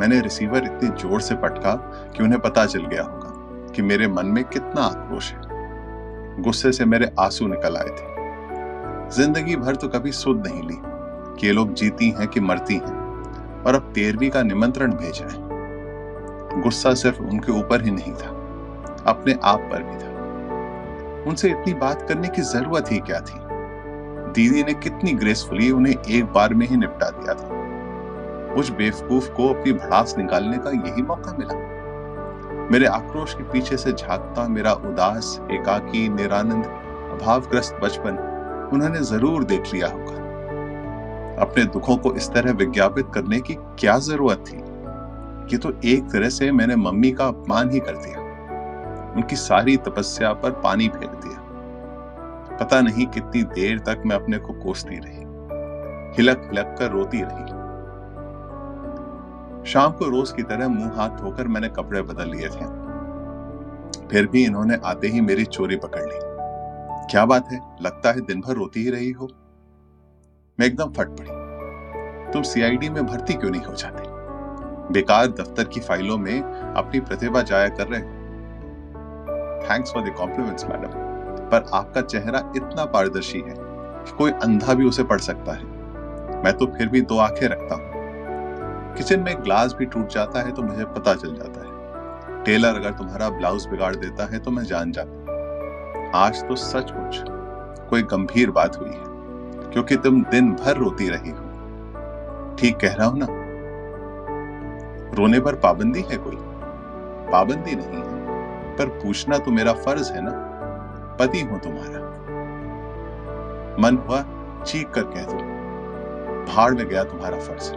मैंने 0.00 0.20
रिसीवर 0.20 0.64
इतनी 0.64 0.88
ज़ोर 1.00 1.20
से 1.20 1.34
पटका 1.34 1.74
कि 2.16 2.22
उन्हें 2.22 2.40
पता 2.40 2.64
चल 2.66 2.86
गया 2.86 3.02
होगा 3.02 3.72
कि 3.72 3.82
मेरे 3.82 4.08
मन 4.08 4.26
में 4.26 4.42
कितना 4.44 4.82
आक्रोश 4.82 5.32
है। 5.32 6.42
गुस्से 6.42 6.72
से 6.72 6.84
मेरे 6.84 7.10
आँसू 7.20 7.46
निकल 7.46 7.76
आए 7.76 7.90
थे। 7.90 8.14
ज़िंदगी 9.16 9.56
भर 9.56 9.76
तो 9.76 9.88
कभी 9.88 10.12
सुध 10.12 10.46
नहीं 10.46 10.62
ली 10.62 10.78
कि 11.40 11.46
ये 11.46 11.52
लोग 11.52 11.72
जीती 11.74 12.10
हैं 12.10 12.26
कि 12.28 12.40
मरती 12.40 12.74
हैं 12.74 13.62
और 13.62 13.74
अब 13.74 13.92
तेरहवीं 13.94 14.30
का 14.30 14.42
निमंत्रण 14.42 14.92
भेज 14.92 15.22
रहे 15.22 15.36
हैं। 15.36 16.62
गुस्सा 16.62 16.94
सिर्फ़ 16.94 17.22
उनके 17.22 17.52
ऊपर 17.52 17.84
ही 17.84 17.90
नहीं 17.90 18.12
था, 18.12 18.28
अपने 19.06 19.38
आप 19.44 19.68
पर 19.72 19.82
भी 19.82 19.96
था। 19.96 20.14
उनसे 21.26 21.50
इतनी 21.50 21.74
बात 21.74 22.08
करने 22.08 22.28
की 22.28 22.42
ज़रूरत 22.42 22.92
ही 22.92 22.98
क्या 22.98 23.20
थी? 23.20 23.46
दीदी 24.32 24.62
ने 24.62 24.74
कितनी 24.74 25.12
ग्रेसफुली 25.12 25.70
उन्हें 25.70 25.94
एक 26.10 26.24
बार 26.24 26.54
में 26.54 26.66
ही 26.66 26.76
निपटा 26.76 27.10
दिया 27.10 27.34
था। 27.34 27.56
उस 28.54 28.70
बेवकूफ़ 28.70 29.30
को 29.30 29.48
अपनी 29.48 29.72
भड़ास 29.72 30.14
निकालने 30.18 30.58
का 30.58 30.70
यही 30.70 31.02
मौका 31.02 31.32
मिला। 31.38 31.76
मेरे 32.70 32.86
आक्रोश 32.86 33.34
के 33.34 33.42
पीछे 33.42 33.76
से 33.76 33.92
झांकता 33.92 34.48
मेरा 34.48 34.72
उदास, 34.72 35.40
एकाकी, 35.52 36.08
निरानंद, 36.08 36.64
अभावग्रस्त 37.12 37.78
बचपन 37.82 38.32
उन्होंने 38.72 39.00
ज़रूर 39.00 39.44
देख 39.44 39.62
लिया 39.74 39.88
होगा। 39.88 40.26
अपने 41.42 41.64
दुखों 41.64 41.96
को 41.96 42.14
इस 42.14 42.30
तरह 42.30 42.52
विज्ञापित 42.52 43.06
करने 43.14 43.40
की 43.40 43.54
क्या 43.54 43.98
ज़रूरत 43.98 44.44
थी? 44.48 44.62
कि 45.50 45.58
तो 45.58 45.72
एक 45.84 46.04
तरह 46.04 46.28
से 46.28 46.52
मैंने 46.52 46.76
मम्मी 46.76 47.10
का 47.10 47.26
अपमान 47.26 47.70
ही 47.70 47.80
कर 47.80 47.92
दिया। 47.92 48.25
उनकी 49.16 49.36
सारी 49.36 49.76
तपस्या 49.76 50.32
पर 50.32 50.50
पानी 50.50 50.88
फेर 50.88 51.08
दिया। 51.08 51.46
पता 52.56 52.80
नहीं 52.80 53.06
कितनी 53.06 53.42
देर 53.42 53.78
तक 53.78 54.02
मैं 54.06 54.16
अपने 54.16 54.38
को 54.38 54.52
कोसती 54.52 54.98
रही। 54.98 55.26
हिलक 56.16 56.38
हिलक 56.44 56.76
कर 56.78 56.90
रोती 56.90 57.22
रही। 57.22 57.66
शाम 59.70 59.92
को 59.92 60.04
रोज 60.04 60.32
की 60.32 60.42
तरह 60.42 60.68
मुँह 60.68 60.92
हाथ 60.96 61.08
धोकर 61.08 61.48
मैंने 61.48 61.68
कपड़े 61.68 62.02
बदल 62.02 62.28
लिए 62.28 62.48
थे। 62.48 62.86
फिर 64.08 64.26
भी 64.26 64.44
इन्होंने 64.44 64.78
आते 64.84 65.08
ही 65.08 65.20
मेरी 65.20 65.44
चोरी 65.44 65.76
पकड़ 65.76 66.02
ली। 66.02 66.18
क्या 67.10 67.26
बात 67.26 67.48
है? 67.52 67.76
लगता 67.82 68.12
है 68.12 68.20
दिन 68.20 68.40
भर 68.40 68.54
रोती 68.54 68.84
ही 68.84 68.90
रही 68.90 69.10
हो। 69.10 69.28
मैं 70.60 70.66
एकदम 70.66 70.92
फट 70.92 71.08
पड़ी। 71.08 71.46
तुम 72.32 72.42
सीआईडी 72.42 72.88
में 72.88 73.06
भर्ती 73.06 73.34
क्यों 73.34 73.50
नहीं 73.50 73.62
हो 73.62 73.74
जाते? 73.74 74.02
बेकार 74.92 75.26
दफ्तर 75.26 75.64
की 75.64 75.80
फाइलों 75.80 76.18
में 76.18 76.42
अपनी 76.76 77.00
प्रतिभा 77.00 77.42
जाया 77.42 77.68
कर 77.68 77.86
रहे 77.86 78.00
thanks 79.70 79.92
for 79.92 80.02
the 80.02 80.14
compliments 80.18 80.64
madam 80.64 81.04
पर 81.50 81.70
आपका 81.74 82.00
चेहरा 82.02 82.38
इतना 82.56 82.84
पारदर्शी 82.84 83.38
है 83.38 83.54
कि 83.56 84.16
कोई 84.18 84.30
अंधा 84.32 84.74
भी 84.74 84.84
उसे 84.84 85.02
पढ़ 85.04 85.20
सकता 85.20 85.52
है। 85.52 85.64
मैं 86.44 86.52
तो 86.52 86.66
फिर 86.66 86.88
भी 86.88 87.00
दो 87.02 87.18
आँखें 87.18 87.46
रखता 87.48 87.74
हूँ। 87.74 88.94
किचन 88.96 89.20
में 89.20 89.34
ग्लास 89.44 89.74
भी 89.78 89.86
टूट 89.86 90.08
जाता 90.08 90.42
है 90.42 90.52
तो 90.52 90.62
मुझे 90.62 90.84
पता 90.84 91.14
चल 91.14 91.34
जाता 91.34 91.60
है। 91.60 92.44
टेलर 92.44 92.76
अगर 92.76 92.90
तुम्हारा 92.90 93.28
ब्लाउज 93.30 93.66
बिगाड़ 93.66 93.94
देता 93.96 94.26
है 94.26 94.38
तो 94.38 94.50
मैं 94.50 94.64
जान 94.64 94.92
जाता 94.92 96.18
आज 96.18 96.42
तो 96.48 96.56
सचमुच 96.56 97.24
कोई 97.90 98.02
गंभीर 98.02 98.50
बात 98.50 98.76
हुई 98.76 98.88
है, 98.88 99.04
क्योंकि 99.72 99.96
तुम 99.96 100.22
दिन 100.24 100.52
भर 100.54 100.76
रोती 100.76 101.08
रही 101.08 101.30
हो। 101.30 102.56
ठीक 102.56 102.76
कह 102.76 102.94
रहा 102.94 103.06
हूँ 103.06 103.18
ना? 103.18 103.26
रोने 105.16 105.40
पर 105.40 105.54
पाबंदी 105.54 106.00
है 106.00 106.16
कोई? 106.16 106.36
पाबंदी 107.32 107.74
नहीं। 107.74 108.02
पर 108.78 108.88
पूछना 109.02 109.38
तो 109.38 109.50
मेरा 109.50 109.72
फ़र्ज़ 109.72 110.12
है 110.12 110.20
ना? 110.22 110.32
पति 111.20 111.40
हूँ 111.40 111.58
तुम्हारा। 111.60 112.04
मन 113.80 113.96
हुआ 113.98 114.20
चीख 114.62 114.90
कर 114.90 115.02
कह 115.02 115.22
दो, 115.22 115.36
भाड़ 116.46 116.74
में 116.74 116.86
गया 116.88 117.04
तुम्हारा 117.04 117.38
फ़र्ज़। 117.38 117.70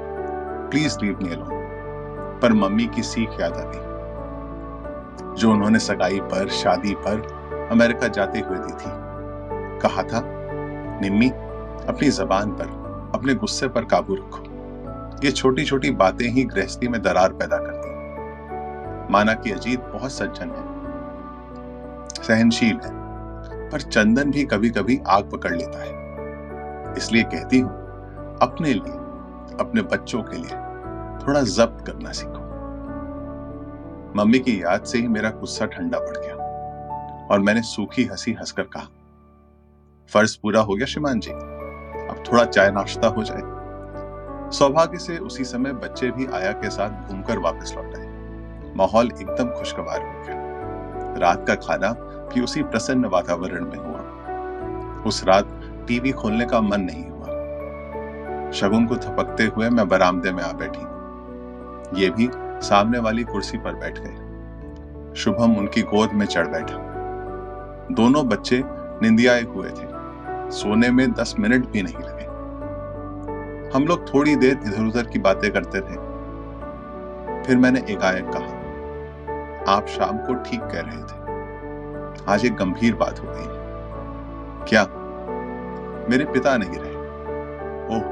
प्लीज़ 0.69 0.97
लीव 1.03 1.19
मी 1.23 1.29
अलोन 1.29 2.39
पर 2.41 2.53
मम्मी 2.53 2.85
की 2.85 3.03
सीख 3.03 3.39
याद 3.41 3.53
आ 3.53 3.63
गई 3.65 3.87
जो 5.35 5.51
उन्होंने 5.51 5.79
सगाई 5.79 6.19
पर, 6.19 6.47
शादी 6.47 6.93
पर 6.95 7.67
अमेरिका 7.71 8.07
जाते 8.07 8.39
हुए 8.39 8.57
दी 8.57 8.73
थी। 8.73 8.91
कहा 9.79 10.03
था, 10.03 10.21
निम्मी, 11.01 11.29
अपनी 11.87 12.09
जबान 12.09 12.51
पर, 12.51 13.11
अपने 13.15 13.33
गुस्से 13.33 13.67
पर 13.67 13.85
काबू 13.85 14.15
रखो। 14.15 14.43
ये 15.25 15.31
छोटी 15.31 15.65
छोटी 15.65 15.91
बातें 15.91 16.25
ही 16.25 16.43
गृहस्थी 16.43 16.87
में 16.87 17.01
दरार 17.01 17.33
पैदा 17.33 17.57
करती 17.57 17.89
माना 19.13 19.33
कि 19.33 19.51
अजीत 19.51 19.79
बहुत 19.79 20.11
सज्जन 20.11 20.49
है। 20.49 20.68
सहनशील 22.23 22.75
है, 22.75 22.91
पर 23.69 23.81
चंदन 23.81 24.31
भी 24.31 24.43
कभी 24.43 24.69
कभी 24.69 24.99
आग 25.07 25.29
पकड़ 25.31 25.55
लेता 25.55 25.83
है। 25.83 25.97
इसलिए 26.97 27.23
कहती 27.23 27.59
हूँ, 27.59 27.71
अपने 28.41 28.73
लिए, 28.73 28.97
अपने 29.59 29.81
बच्चों 29.81 30.21
के 30.23 30.37
लिए 30.37 30.57
थोड़ा 31.19 31.41
जब्त 31.41 31.85
करना 31.87 32.11
सीखो। 32.11 32.47
मम्मी 34.15 34.39
की 34.39 34.63
याद 34.63 34.83
से 34.83 34.97
ही 34.97 35.07
मेरा 35.07 35.29
गुस्सा 35.29 35.65
ठंडा 35.65 35.99
पड़ 35.99 36.17
गया 36.17 36.35
और 37.31 37.39
मैंने 37.39 37.61
सूखी 37.61 38.03
हँसी 38.03 38.33
हंसकर 38.33 38.63
कहा, 38.63 38.87
फ़र्ज़ 40.09 40.37
पूरा 40.43 40.61
हो 40.61 40.75
गया 40.75 40.85
श्रीमान 40.85 41.19
जी, 41.19 41.31
अब 41.31 42.23
थोड़ा 42.31 42.43
चाय 42.45 42.71
नाश्ता 42.71 43.07
हो 43.07 43.23
जाए। 43.23 43.41
सौभाग्य 44.51 44.97
से 44.97 45.17
उसी 45.17 45.43
समय 45.43 45.73
बच्चे 45.73 46.11
भी 46.11 46.25
आया 46.25 46.51
के 46.51 46.69
साथ 46.69 47.09
घूमकर 47.09 47.39
वापस 47.39 47.73
लौट 47.77 47.95
आए। 47.95 48.07
माहौल 48.75 49.11
एकदम 49.11 49.49
खुशगवार 49.49 50.01
हो 50.01 50.23
गया। 50.23 50.47
रात 51.17 51.47
का 51.47 51.55
खाना 51.55 51.91
भी 52.33 52.41
उसी 52.41 52.63
प्रसन्न 52.63 53.05
वातावरण 53.05 53.65
में 53.65 53.77
हुआ। 53.77 53.99
उस 55.03 55.23
रात 55.23 55.61
टीवी 55.87 56.11
खोलने 56.11 56.45
का 56.45 56.61
मन 56.61 56.81
नहीं 56.81 57.09
हुआ। 57.09 57.19
शगुन 58.51 58.85
को 58.85 58.95
थपकते 58.95 59.43
हुए 59.43 59.69
मैं 59.69 59.87
बरामदे 59.87 60.31
में 60.31 60.43
आ 60.43 60.51
बैठी। 60.51 60.81
ये 62.01 62.09
भी 62.09 62.29
सामने 62.65 62.99
वाली 62.99 63.23
कुर्सी 63.23 63.57
पर 63.57 63.73
बैठ 63.73 63.99
गए। 63.99 64.29
शुभम 65.15 65.55
उनकी 65.55 65.81
गोद 65.81 66.11
में 66.13 66.25
चढ़ 66.25 66.47
बैठा। 66.47 66.89
दोनों 67.91 68.27
बच्चे 68.27 68.63
निंदियाए 69.01 69.43
हुए 69.43 69.69
थे। 69.69 69.99
सोने 70.51 70.91
में 70.91 71.11
दस 71.11 71.35
मिनट 71.39 71.69
भी 71.69 71.81
नहीं 71.81 71.95
लगे। 71.95 72.29
हम 73.77 73.85
लोग 73.85 74.13
थोड़ी 74.13 74.35
देर 74.35 74.59
इधर 74.67 74.85
उधर 74.85 75.03
की 75.03 75.19
बातें 75.19 75.51
करते 75.51 75.79
थे। 75.79 76.09
फिर 77.43 77.57
मैंने 77.57 77.79
एकाएक 77.79 78.29
कहा 78.29 78.58
आप 79.69 79.87
शाम 79.87 80.17
को 80.17 80.33
ठीक 80.33 80.61
कह 80.61 80.81
रहे 80.81 81.01
थे। 81.03 82.23
आज 82.31 82.45
एक 82.45 82.55
गंभीर 82.55 82.95
बात 82.95 83.19
हो 83.19 83.27
गई। 83.27 84.67
क्या? 84.69 84.83
मेरे 86.09 86.25
पिता 86.25 86.55
नहीं 86.57 86.79
रहे। 86.79 86.93
ओह, 87.89 88.07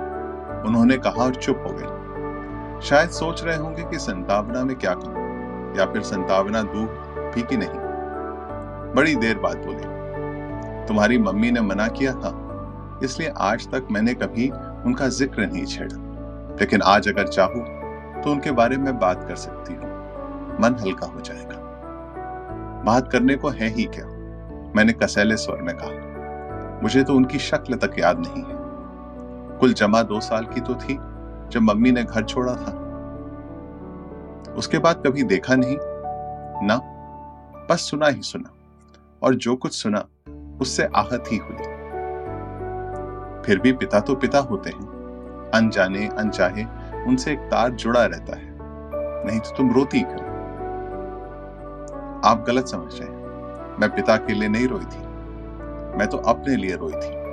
उन्होंने 0.68 0.98
कहा 0.98 1.24
और 1.24 1.36
चुप 1.36 1.64
हो 1.68 1.74
गए। 1.74 2.82
शायद 2.82 3.10
सोच 3.10 3.44
रहे 3.44 3.56
होंगे 3.56 3.84
कि 3.84 4.00
संतावना 4.00 4.64
में 4.64 4.76
क्या 4.76 4.94
कहूँ, 4.94 5.76
या 5.78 5.86
फिर 5.86 6.02
संतावना 6.02 6.62
दू 6.64 6.86
भी 7.36 7.42
कि 7.42 7.58
नहीं। 7.58 8.94
बड़ी 8.96 9.16
देर 9.16 9.40
बाद 9.40 9.66
बोले, 9.66 10.86
तुम्हारी 10.86 11.18
मम्मी 11.18 11.52
ने 11.52 11.62
मना 11.62 11.88
किया 11.88 12.14
था, 12.14 12.34
इसलिए 13.04 13.34
आज 13.38 13.68
तक 13.72 13.88
मैंने 13.92 14.14
कभी 14.14 14.50
उनका 14.86 15.08
ज़िक्र 15.10 15.46
नहीं 15.46 15.66
छेड़ा। 15.66 16.56
लेकिन 16.60 16.82
आज 16.82 17.10
अगर 17.10 17.28
चाहूँ 17.28 17.66
तो 18.24 18.32
उनके 18.32 18.52
बारे 18.52 18.78
में 18.78 18.98
बात 19.00 19.28
कर 19.28 19.36
सकती 19.36 19.74
हूँ। 19.74 19.97
मन 20.60 20.76
हल्का 20.80 21.08
हो 21.08 21.20
जाएगा। 21.20 21.68
बात 22.86 23.12
करने 23.12 23.36
को 23.36 23.50
है 23.50 23.68
ही 23.68 23.84
क्या? 23.84 24.06
मैंने 24.76 24.94
कसैले 24.94 25.38
स्वर 25.38 25.62
में 25.62 25.76
कहा। 25.78 26.08
मुझे 26.84 27.04
तो 27.04 27.14
उनकी 27.14 27.40
शक्ल 27.40 27.76
तक 27.76 28.00
याद 28.00 28.20
नहीं 28.20 28.44
है। 28.44 28.58
कुल 29.60 29.74
जमा 29.74 30.02
दो 30.02 30.20
साल 30.20 30.46
की 30.46 30.62
तो 30.62 30.76
थी, 30.76 30.94
जब 31.52 31.60
मम्मी 31.62 31.92
ने 31.92 32.04
घर 32.04 32.24
छोड़ा 32.24 32.54
था। 32.54 32.84
उसके 34.58 34.80
बाद 34.80 35.04
कभी 35.08 35.24
देखा 35.24 35.56
नहीं, 35.56 35.78
ना, 36.68 36.78
बस 37.70 37.90
सुना 37.90 38.08
ही 38.08 38.22
सुना, 38.22 38.54
और 39.24 39.36
जो 39.36 39.56
कुछ 39.56 39.74
सुना, 39.74 40.06
उससे 40.62 40.84
आहत 40.84 41.24
ही 41.32 41.38
हुई। 41.38 41.78
फिर 43.46 43.60
भी 43.60 43.72
पिता 43.72 44.00
तो 44.00 44.16
पिता 44.16 44.40
होते 44.40 44.70
हैं। 44.70 44.98
अनजाने, 45.54 46.08
अनचाहे, 46.08 46.64
उनसे 47.04 47.32
एक 47.32 47.40
तार 47.40 47.72
जुड़ा 47.72 48.06
रहता 48.06 48.36
है। 48.36 48.58
नहीं 49.26 49.40
तो 49.40 49.56
तुम 49.58 49.72
रोती 49.72 50.00
क्यों? 50.00 50.27
आप 52.26 52.44
गलत 52.48 52.68
समझ 52.68 53.00
रहे 53.00 53.10
हैं। 53.10 53.18
मैं 53.80 53.96
पिता 53.96 54.18
के 54.18 54.34
लिए 54.34 54.50
नहीं 54.50 54.68
रोई 54.68 54.86
थी। 54.86 55.08
मैं 55.98 56.08
तो 56.08 56.18
अपने 56.18 56.56
लिए 56.56 56.76
रोई 56.76 56.92
थी। 56.92 57.28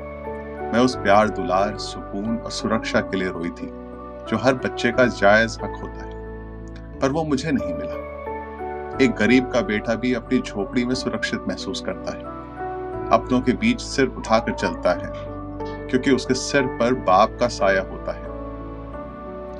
मैं 0.72 0.80
उस 0.80 0.96
प्यार, 0.96 1.28
दुलार, 1.28 1.76
सुकून 1.76 2.36
और 2.38 2.50
सुरक्षा 2.50 3.00
के 3.00 3.16
लिए 3.16 3.28
रोई 3.28 3.48
थी, 3.48 3.66
जो 4.28 4.38
हर 4.38 4.54
बच्चे 4.54 4.92
का 4.92 5.06
जायज़ 5.06 5.58
हक 5.62 5.80
होता 5.82 6.04
है। 6.04 6.14
पर 7.00 7.08
वो 7.08 7.24
मुझे 7.24 7.50
नहीं 7.50 7.74
मिला। 7.74 8.04
एक 9.04 9.12
गरीब 9.12 9.50
का 9.50 9.60
बेटा 9.60 9.94
भी 9.94 10.14
अपनी 10.14 10.38
झोपड़ी 10.38 10.84
में 10.84 10.94
सुरक्षित 10.94 11.40
महसूस 11.48 11.82
करता 11.86 12.12
है। 12.12 12.24
अपनों 13.10 13.40
के 13.40 13.52
बीच 13.52 13.80
सिर 13.80 14.06
उठाकर 14.06 14.52
चलता 14.52 14.90
है, 14.90 15.12
क्योंकि 15.88 16.10
उसके 16.10 16.34
सिर 16.34 16.62
पर 16.62 16.94
बाप 16.94 17.36
का 17.40 17.48
साया 17.48 17.82
होता 17.82 18.12
है। 18.12 18.34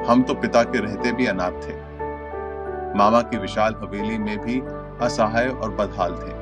हम 0.06 0.22
तो 0.22 0.34
पिता 0.34 0.62
के 0.62 0.78
रहते 0.78 1.12
भी 1.12 1.26
अनाथ 1.26 1.52
थे। 1.52 1.94
मामा 2.98 3.20
की 3.20 3.38
विशाल 3.38 3.74
हवेली 3.74 4.18
में 4.18 4.38
भी 4.38 4.83
असहाय 5.02 5.48
और 5.48 5.70
बदहाल 5.70 6.14
थे। 6.14 6.32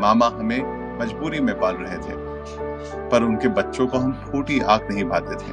मामा 0.00 0.26
हमें 0.28 0.98
मजबूरी 1.00 1.40
में 1.40 1.58
पाल 1.60 1.74
रहे 1.74 1.98
थे, 1.98 2.16
पर 3.10 3.22
उनके 3.22 3.48
बच्चों 3.48 3.86
को 3.86 3.98
हम 3.98 4.12
फूटी 4.12 4.60
आँख 4.60 4.90
नहीं 4.90 5.04
भाते 5.04 5.34
थे। 5.34 5.52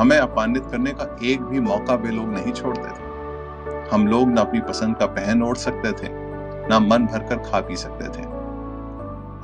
हमें 0.00 0.18
अपमानित 0.18 0.66
करने 0.70 0.92
का 0.92 1.16
एक 1.22 1.42
भी 1.42 1.60
मौका 1.60 1.94
वे 1.94 2.10
लोग 2.10 2.28
नहीं 2.28 2.52
छोड़ते 2.52 2.88
थे। 2.88 3.88
हम 3.92 4.06
लोग 4.06 4.28
न 4.28 4.36
अपनी 4.36 4.60
पसंद 4.60 4.96
का 4.96 5.06
पहन 5.06 5.42
ओढ़ 5.42 5.56
सकते 5.56 5.92
थे, 5.92 6.08
न 6.68 6.78
मन 6.82 7.06
भरकर 7.06 7.50
खा 7.50 7.60
पी 7.60 7.76
सकते 7.76 8.08
थे। 8.08 8.28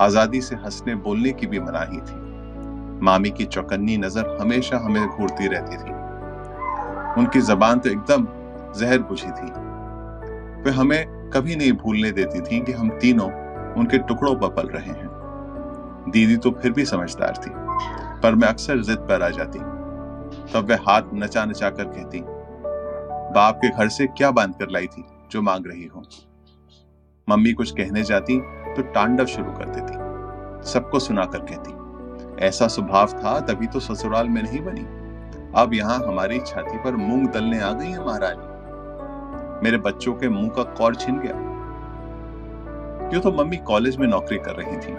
आज़ादी 0.04 0.40
से 0.40 0.56
हंसने 0.56 0.94
बोलने 0.94 1.32
की 1.32 1.46
भी 1.46 1.60
मनाही 1.60 1.96
थी। 1.96 2.24
मामी 3.02 3.30
की 3.30 3.44
चौकन्नी 3.44 3.96
नज़र 3.96 4.36
हमेशा 4.40 4.76
हमें 4.76 5.06
घूरती 5.06 5.46
रहती 5.46 5.76
थी। 5.76 5.94
उनकी 7.20 7.40
जबान 7.40 7.78
तो 7.78 7.90
एकदम 7.90 8.26
जहर 8.80 8.98
बुझी 8.98 9.30
थी। 9.30 9.65
वे 10.66 10.72
हमें 10.72 11.30
कभी 11.30 11.56
नहीं 11.56 11.72
भूलने 11.74 12.10
देती 12.12 12.40
थी 12.42 12.60
कि 12.60 12.72
हम 12.72 12.88
तीनों 12.98 13.30
उनके 13.74 13.98
टुकड़ों 14.00 14.34
पर 14.36 14.48
पल 14.54 14.68
रहे 14.68 14.90
हैं। 14.90 15.08
दीदी 16.08 16.36
तो 16.36 16.50
फिर 16.52 16.72
भी 16.72 16.84
समझदार 16.84 17.36
थी, 17.36 17.50
पर 18.22 18.34
मैं 18.34 18.48
अक्सर 18.48 18.80
जिद 18.80 18.98
पर 19.08 19.22
आ 19.22 19.28
जाती। 19.30 19.58
तब 20.52 20.70
वह 20.70 20.78
हाथ 20.88 21.14
नचा 21.14 21.44
नचा 21.44 21.70
कर 21.70 21.84
कहती, 21.86 22.20
बाप 23.34 23.58
के 23.58 23.68
घर 23.70 23.88
से 23.88 24.06
क्या 24.08 24.30
बाँध 24.30 24.54
कर 24.54 24.70
लाई 24.70 24.86
थी 24.86 25.04
जो 25.30 25.42
मांग 25.42 25.66
रही 25.66 25.86
हो? 25.86 26.02
मम्मी 27.28 27.52
कुछ 27.52 27.70
कहने 27.72 28.02
जाती 28.04 28.38
तो 28.76 28.82
तांडव 28.90 29.26
शुरू 29.26 29.52
कर 29.52 29.68
देती, 29.68 30.70
सबको 30.70 30.98
सुना 30.98 31.24
कर 31.26 31.38
कहती, 31.44 32.44
ऐसा 32.46 32.66
स्वभाव 32.68 33.12
था 33.14 33.38
तभी 33.42 33.66
तो 33.66 33.80
ससुराल 33.80 34.28
में 34.28 34.42
नहीं 34.42 34.60
बनी। 34.60 34.86
अब 35.56 35.74
यहाँ 35.74 35.98
हमारी 35.98 36.38
छाती 36.46 36.78
पर 36.78 36.96
मूंग 36.98 37.26
दलने 37.28 37.60
आ 37.60 37.72
गई 37.72 37.86
है 37.86 38.04
महारानी। 38.06 38.54
मेरे 39.64 39.78
बच्चों 39.78 40.14
के 40.14 40.28
मुँह 40.28 40.48
का 40.48 40.62
कौर 40.62 40.94
छिन 40.94 41.18
गया। 41.18 41.34
क्यों 43.10 43.20
तो 43.20 43.32
मम्मी 43.32 43.56
कॉलेज 43.56 43.96
में 43.96 44.06
नौकरी 44.08 44.38
कर 44.38 44.54
रही 44.54 44.76
थी। 44.76 44.94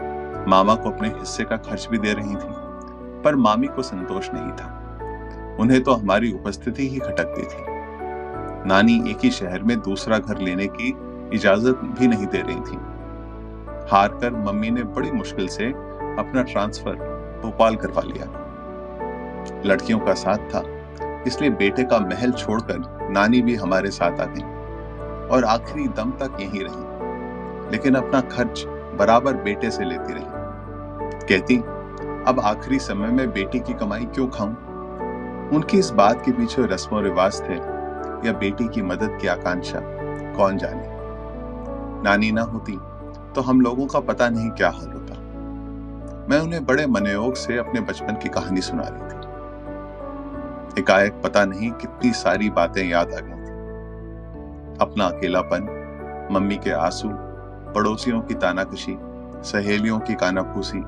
मामा 0.48 0.76
को 0.76 0.90
अपने 0.90 1.08
हिस्से 1.10 1.44
का 1.44 1.58
खर्च 1.58 1.88
भी 1.92 1.98
दे 1.98 2.14
रही 2.14 2.36
थी, 2.36 2.52
पर 3.24 3.36
मामी 3.36 3.68
को 3.68 3.82
संतोष 3.82 4.30
नहीं 4.34 4.52
था। 4.52 5.58
उन्हें 5.60 5.82
तो 5.84 5.92
हमारी 5.92 6.32
उपस्थिति 6.32 6.88
ही 6.90 7.00
खटकती 7.00 7.42
थी। 7.42 7.64
नानी 8.68 9.12
एक 9.12 9.18
ही 9.24 9.32
शहर 9.32 9.64
में 9.64 9.80
दूसरा 9.80 10.18
घर 10.18 10.38
लेने 10.38 10.68
की 10.68 10.94
इजाज़त 11.34 11.82
भी 12.00 12.08
नहीं 12.08 12.26
दे 12.26 12.42
रही 12.42 12.60
थी। 12.62 12.78
हार 13.92 14.18
कर 14.22 14.32
मम्मी 14.32 14.70
ने 14.70 14.84
बड़ी 14.84 15.12
मुश्किल 15.12 15.48
से 15.48 15.66
अपना 15.66 16.44
ट्रांसफ़र 16.44 16.96
भोपाल 17.44 17.76
करवा 17.76 18.02
लिया। 18.02 18.26
लड़कियों 19.66 20.00
का 20.00 20.14
साथ 20.14 20.38
था, 20.38 20.64
इसलिए 21.28 21.50
बेटे 21.50 21.84
का 21.84 22.00
महल 22.00 22.32
छोड़कर 22.32 22.97
नानी 23.10 23.42
भी 23.42 23.56
हमारे 23.56 23.92
साथ 23.92 24.20
आ 24.20 24.26
गई 24.28 24.44
और 25.28 25.44
आखिरी 25.46 25.88
दम 25.88 26.12
तक 26.12 26.38
यहीं 26.40 26.64
रही, 26.64 27.72
लेकिन 27.72 27.96
अपना 27.96 28.22
खर्च 28.30 28.64
बराबर 29.00 29.34
बेटे 29.34 29.72
से 29.72 29.86
लेती 29.86 30.14
रही। 30.14 30.26
कहती, 31.30 31.58
अब 32.28 32.40
आखिरी 32.44 32.80
समय 32.80 33.08
में 33.08 33.32
बेटी 33.32 33.60
की 33.60 33.74
कमाई 33.74 34.06
क्यों 34.06 34.28
खाऊं? 34.28 34.56
उनकी 35.50 35.78
इस 35.80 35.90
बात 35.92 36.26
के 36.26 36.32
पीछे 36.32 36.66
रस्म 36.66 37.00
रिवाज 37.00 37.42
थे 37.42 37.56
या 38.28 38.32
बेटी 38.34 38.68
की 38.68 38.82
मदद 38.82 39.18
की 39.22 39.28
आकांक्षा? 39.28 39.80
कौन 40.38 40.58
जाने? 40.58 40.88
नानी 42.04 42.32
ना 42.32 42.42
होती 42.44 42.78
तो 43.36 43.42
हम 43.42 43.62
लोगों 43.62 43.86
का 43.88 44.00
पता 44.00 44.30
नहीं 44.30 44.50
क्या 44.50 44.70
हाल 44.70 44.92
होता। 44.92 45.14
मैं 46.30 46.40
उन्हें 46.40 46.66
बड़े 46.66 46.86
मनयोग 46.88 47.36
से 47.36 47.58
अपने 47.58 47.82
बचपन 47.82 48.14
की 48.14 48.30
कहानी 48.30 48.62
सुना 48.62 48.84
रही 48.86 49.02
थी। 49.02 49.17
एकाएक 50.78 51.22
पता 51.24 51.46
नहीं 51.46 51.72
कितनी 51.72 52.12
सारी 52.14 52.50
बातें 52.50 52.84
याद 52.84 53.14
आ 53.14 53.20
गई 53.20 53.32
थी। 53.32 54.78
अपना 54.82 55.06
अकेलापन, 55.06 55.68
मम्मी 56.32 56.58
के 56.58 56.72
आँसू, 56.72 57.10
पड़ोसियों 57.74 58.22
की 58.22 58.34
तानाकशी, 58.34 58.98
सहेलियों 59.44 60.00
की 60.00 60.14
कानाफूसी, 60.16 60.82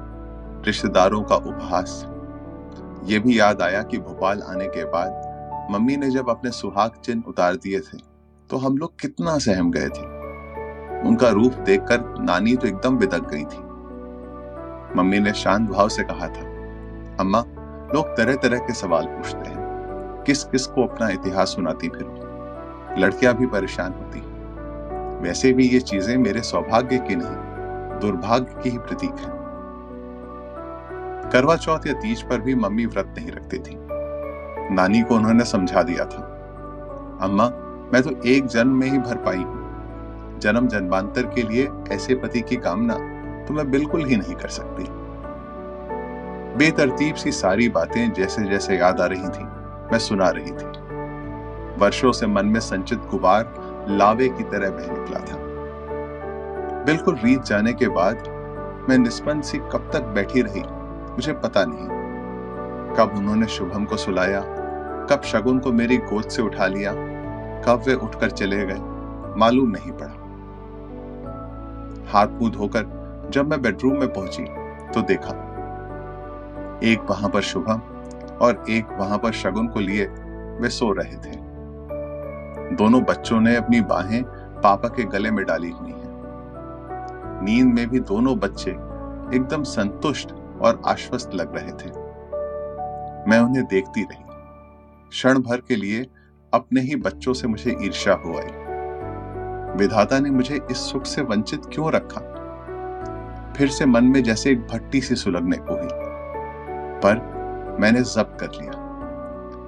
रिश्तेदारों 0.66 1.22
का 1.24 1.36
उपहास। 1.36 2.06
ये 3.06 3.20
भी 3.20 3.40
याद 3.40 3.62
आया 3.62 3.82
कि 3.84 3.98
भोपाल 3.98 4.42
आने 4.42 4.68
के 4.68 4.84
बाद 4.86 5.28
मम्मी 5.72 5.96
ने 5.98 6.10
जब 6.10 6.30
अपने 6.30 6.52
सुहाग 6.52 6.92
चिन्ह 7.04 7.24
उतार 7.28 7.56
दिए 7.56 7.80
थे 7.80 7.98
तो 8.50 8.58
हम 8.58 8.78
लोग 8.78 9.00
कितना 9.00 9.38
सहम 9.38 9.72
गए 9.72 9.88
थे। 9.90 10.06
उनका 11.08 11.30
रूप 11.30 11.54
देखकर 11.66 12.00
नानी 12.20 12.56
तो 12.56 12.68
एकदम 12.68 12.98
बिदक 12.98 13.30
गई 13.30 13.44
थी। 13.44 13.62
मम्मी 14.98 15.20
ने 15.20 15.34
शांत 15.34 15.70
भाव 15.70 15.90
से 15.90 16.04
कहा 16.04 16.28
था, 16.28 16.46
अम्मा, 17.20 17.44
लोग 17.96 18.16
तरह 18.18 18.36
तरह 18.36 18.60
के 18.60 18.74
सवाल 18.74 19.06
पूछते 19.08 19.50
हैं। 19.50 19.59
किस 20.30 20.44
किस 20.44 20.66
को 20.68 20.88
अपना 20.88 21.10
इतिहास 21.10 21.48
सुनाती 21.48 21.90
फिर 21.90 22.96
लड़कियाँ 22.98 23.34
भी 23.34 23.46
परेशान 23.46 23.94
होती 23.94 24.20
वैसे 25.20 25.54
भी 25.54 25.68
ये 25.68 25.80
चीज़ें 25.80 26.18
मेरे 26.18 26.42
सौभाग्य 26.42 26.98
की 26.98 27.16
नहीं, 27.16 28.00
दुर्भाग्य 28.00 28.62
की 28.64 28.70
ही 28.70 28.78
प्रतीक 28.78 29.10
है। 29.10 29.32
करवा 31.32 31.56
चौथ 31.56 31.80
या 31.88 31.94
तीज 31.94 32.22
पर 32.22 32.42
भी 32.42 32.56
मम्मी 32.56 32.86
व्रत 32.86 33.14
नहीं 33.18 33.32
रखती 33.32 33.60
थी। 33.60 33.78
नानी 34.76 35.02
को 35.02 35.16
उन्होंने 35.16 35.46
समझा 35.46 35.84
दिया 35.84 36.06
था। 36.06 36.22
अम्मा, 37.22 37.50
मैं 37.94 38.02
तो 38.04 38.12
एक 38.26 38.46
जन्म 38.46 38.76
में 38.76 38.88
ही 38.88 38.98
भर 38.98 39.16
पाई 39.16 39.38
हूँ। 39.38 40.40
जन्म 40.40 40.68
जन्मांतर 40.68 41.22
के 41.22 41.44
लिए 41.44 41.70
ऐसे 41.92 42.16
पति 42.16 42.42
की 42.42 42.56
कामना 42.56 42.94
तो 43.46 43.54
मैं 43.54 43.72
बिल्कुल 43.72 44.06
ही 44.06 44.16
नहीं 44.16 44.36
कर 44.36 44.48
सकती। 44.48 44.84
बेतरतीब 46.58 47.16
सी 47.16 47.32
सारी 47.32 47.70
बातें 47.70 48.12
जैसे 48.14 48.44
जैसे 48.44 48.78
याद 48.78 49.02
आ 49.02 49.06
रही 49.06 49.28
थी। 49.28 49.59
मैं 49.92 50.00
सुना 50.00 50.30
रही 50.30 50.52
थी। 50.52 50.68
वर्षों 51.80 52.12
से 52.12 52.28
मन 52.28 52.46
में 52.46 52.60
संचित 52.60 53.00
गुबार 53.12 53.86
लावे 53.90 54.28
की 54.30 54.44
तरह 54.44 54.70
बह 54.70 54.92
निकला 54.94 55.20
था। 55.20 55.38
बिल्कुल 56.86 57.16
रीत 57.16 57.44
जाने 57.44 57.74
के 57.74 57.88
बाद 57.88 58.28
मैं 58.90 58.98
निष्पन्न 58.98 59.42
सी 59.42 59.58
कब 59.58 59.90
तक 59.94 60.04
बैठी 60.16 60.42
रही, 60.42 60.64
मुझे 61.12 61.34
पता 61.34 61.66
नहीं। 61.68 61.98
कब 62.98 63.18
उन्होंने 63.18 63.48
शुभम 63.48 63.86
को 63.86 63.98
सुलाया, 63.98 64.42
कब 65.12 65.22
शगुन 65.26 65.60
को 65.60 65.72
मेरी 65.72 65.98
गोद 65.98 66.30
से 66.30 66.42
उठा 66.42 66.68
लिया, 66.68 66.94
कब 67.62 67.84
वे 67.88 67.94
उठकर 67.94 68.30
चले 68.32 68.66
गए, 68.66 68.80
मालूम 69.40 69.70
नहीं 69.70 69.92
पड़ा। 69.92 70.16
हाथ 72.12 72.28
मुँह 72.42 72.52
धोकर 72.52 73.30
जब 73.34 73.50
मैं 73.50 73.62
बेडरूम 73.62 74.00
में 74.00 74.14
पहुँची 74.14 74.44
तो 74.94 75.02
देखा, 75.02 75.34
एक 76.84 77.10
वहाँ 77.10 77.30
पर 77.30 77.42
शुभम 77.42 77.82
और 78.42 78.64
एक 78.70 78.88
वहाँ 78.92 79.18
पर 79.18 79.32
शगुन 79.32 79.68
को 79.68 79.80
लिए 79.80 80.06
वे 80.62 80.70
सो 80.70 80.92
रहे 80.92 81.16
थे। 81.16 81.50
दोनों 82.76 83.04
बच्चों 83.04 83.40
ने 83.40 83.56
अपनी 83.56 83.82
बाहें 83.82 84.24
पापा 84.64 84.88
के 84.88 85.04
गले 85.04 85.32
में 85.32 85.46
डाली 85.46 85.70
हुई 85.70 85.92
हैं। 85.92 86.10
नींद 87.44 87.74
में 87.74 87.90
भी 87.90 88.00
दोनों 88.00 88.40
बच्चे 88.40 88.72
एकदम 89.38 89.64
संतुष्ट 89.64 90.32
और 90.62 90.82
आश्वस्त 90.88 91.34
लग 91.34 91.56
रहे 91.56 91.72
थे। 91.72 92.10
मैं 93.30 93.40
उन्हें 93.40 93.66
देखती 93.66 94.02
रही। 94.02 94.24
क्षण 95.10 95.40
भर 95.40 95.58
के 95.58 95.76
लिए 95.76 96.08
अपने 96.54 96.82
ही 96.82 96.96
बच्चों 96.96 97.34
से 97.34 97.48
मुझे 97.48 97.78
ईर्ष्या 97.82 98.14
हो 98.14 98.38
आई। 98.38 98.70
विधाता 99.78 100.20
ने 100.20 100.30
मुझे 100.30 100.60
इस 100.72 100.78
सुख 100.78 101.06
से 101.06 101.22
वंचित 101.22 101.62
क्यों 101.74 101.92
रखा? 101.92 102.22
फिर 103.58 103.68
से 103.68 103.86
मन 103.86 104.04
में 104.04 104.24
जैसे 104.24 104.52
एक 104.52 104.68
भट्टी 104.68 105.02
सी 105.02 105.16
सुलगने 105.16 105.58
को 105.58 105.74
हुई। 105.74 105.90
पर 107.04 107.39
मैंने 107.80 108.02
जब्त 108.02 108.38
कर 108.40 108.48
लिया। 108.48 108.86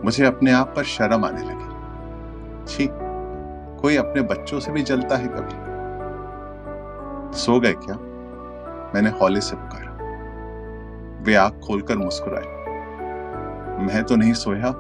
मुझे 0.06 0.26
अपने 0.26 0.52
आप 0.52 0.74
पर 0.76 0.84
शर्म 0.84 1.26
आने 1.26 1.41
लगी। 1.41 1.71
छी, 2.67 2.89
कोई 3.82 3.95
अपने 3.95 4.21
बच्चों 4.21 4.60
से 4.60 4.71
भी 4.71 4.82
जलता 4.82 5.15
है 5.15 5.28
कभी? 5.28 5.71
सो 7.38 7.60
गए 7.60 7.74
क्या? 7.74 7.95
मैंने 8.95 9.10
हौले 9.10 9.41
से 9.41 9.56
पुकारा। 9.56 9.91
वे 11.24 11.36
आँख 11.36 11.54
खोलकर 11.54 11.97
मुस्कुराए। 11.97 12.62
मैं 13.86 14.04
तो 14.04 14.15
नहीं 14.15 14.34
सोया, 14.34 14.74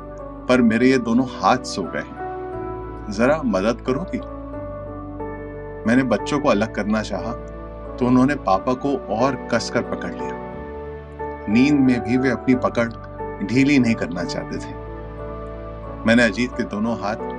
पर 0.49 0.61
मेरे 0.61 0.87
ये 0.87 0.97
दोनों 0.97 1.25
हाथ 1.25 1.57
सो 1.57 1.83
गए 1.83 1.99
हैं। 1.99 2.21
जरा 3.09 3.41
मदद 3.45 3.81
करोगी? 3.81 4.19
मैंने 5.87 6.03
बच्चों 6.03 6.39
को 6.39 6.49
अलग 6.49 6.75
करना 6.75 7.01
चाहा 7.01 7.33
तो 7.95 8.05
उन्होंने 8.05 8.35
पापा 8.35 8.73
को 8.73 8.97
और 8.97 9.35
कसकर 9.35 9.81
पकड़ 9.81 10.11
लिया। 10.11 10.31
नींद 11.49 11.79
में 11.79 12.01
भी 12.01 12.17
वे 12.17 12.29
अपनी 12.29 12.55
पकड़ 12.55 12.87
ढीली 13.43 13.77
नहीं 13.79 13.95
करना 13.95 14.23
चाहते 14.23 14.57
थे। 14.57 14.73
मैंने 16.05 16.23
अजीत 16.23 16.51
के 16.51 16.63
दोनों 16.65 16.95
हाथ 16.99 17.29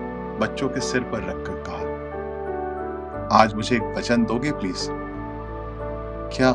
बच्चों 0.40 0.68
के 0.68 0.80
सिर 0.80 1.02
पर 1.02 1.22
रखकर 1.22 1.62
कहा, 1.66 1.80
आज 3.36 3.54
मुझे 3.54 3.76
एक 3.76 3.94
वचन 3.96 4.24
दोगे, 4.24 4.50
प्लीज़? 4.52 4.86
क्या 6.34 6.52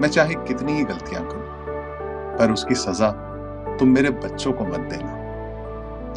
मैं 0.00 0.08
चाहे 0.08 0.34
कितनी 0.36 0.72
ही 0.72 0.84
गलतियाँ 0.84 1.22
करूँ, 1.24 2.36
पर 2.38 2.52
उसकी 2.52 2.74
सजा 2.74 3.10
तुम 3.78 3.88
मेरे 3.88 4.10
बच्चों 4.10 4.52
को 4.52 4.64
मत 4.64 4.88
देना। 4.90 5.16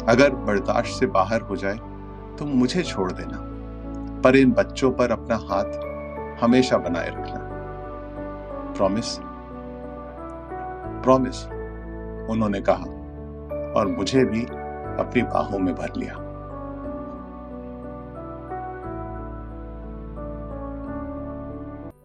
अगर 0.08 0.34
बर्दाश्त 0.44 0.98
से 1.00 1.06
बाहर 1.08 1.40
हो 1.40 1.56
जाए 1.56 1.76
तो 2.38 2.44
मुझे 2.44 2.82
छोड़ 2.82 3.10
देना, 3.12 3.38
पर 4.24 4.36
इन 4.36 4.52
बच्चों 4.52 4.90
पर 4.92 5.10
अपना 5.10 5.36
हाथ 5.44 6.40
हमेशा 6.42 6.78
बनाए 6.78 7.08
रखना। 7.08 7.40
प्रॉमिस 8.76 9.18
प्रॉमिस 11.02 11.44
उन्होंने 12.30 12.60
कहा, 12.60 12.84
और 13.76 13.86
मुझे 13.88 14.24
भी 14.24 14.42
अपनी 14.98 15.22
बाहों 15.24 15.58
में 15.58 15.74
भर 15.74 15.96
लिया। 15.96 16.14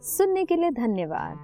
सुनने 0.08 0.43
के 0.45 0.56
लिए 0.56 0.71
धन्यवाद। 0.71 1.38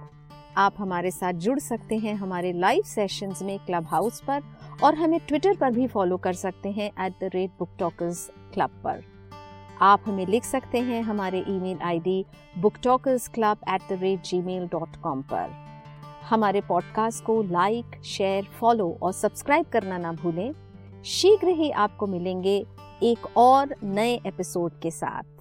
आप 0.56 0.74
हमारे 0.78 1.10
साथ 1.10 1.32
जुड़ 1.32 1.58
सकते 1.58 1.96
हैं 1.96 2.14
हमारे 2.14 2.52
लाइव 2.52 2.82
सेशंस 2.86 3.42
में 3.42 3.58
क्लब 3.58 3.86
हाउस 3.86 4.20
पर, 4.20 4.42
और 4.84 4.94
हमें 4.94 5.18
ट्विटर 5.28 5.56
पर 5.56 5.70
भी 5.70 5.86
फॉलो 5.86 6.16
कर 6.16 6.32
सकते 6.32 6.70
हैं 6.70 6.90
at 7.06 7.12
the 7.20 7.30
rate 7.34 7.50
book 7.58 7.68
talkers 7.78 8.30
club 8.54 8.70
पर। 8.84 9.02
आप 9.82 10.00
हमें 10.06 10.26
लिख 10.26 10.44
सकते 10.44 10.78
हैं 10.80 11.02
हमारे 11.02 11.44
email 11.48 11.78
ID 11.82 12.24
book 12.58 12.74
talkers 12.82 13.28
club 13.28 13.58
at 13.68 13.82
the 13.90 13.98
rate 14.02 14.22
Gmail 14.42 14.66
dot 14.72 14.96
com 14.96 15.22
पर। 15.22 15.63
हमारे 16.30 16.60
पॉडकास्ट 16.60 17.24
को 17.24 17.42
लाइक 17.42 18.02
शेयर 18.04 18.44
फॉलो 18.44 18.98
और 19.02 19.12
सब्सक्राइब 19.12 19.66
करना 19.72 19.98
ना 19.98 20.12
भूलें। 20.12 20.54
शीघ्र 21.04 21.48
ही 21.48 21.70
आपको 21.70 22.06
मिलेंगे 22.06 22.66
एक 23.02 23.36
और 23.36 23.74
नए 23.82 24.20
एपिसोड 24.26 24.72
के 24.82 24.90
साथ। 24.90 25.33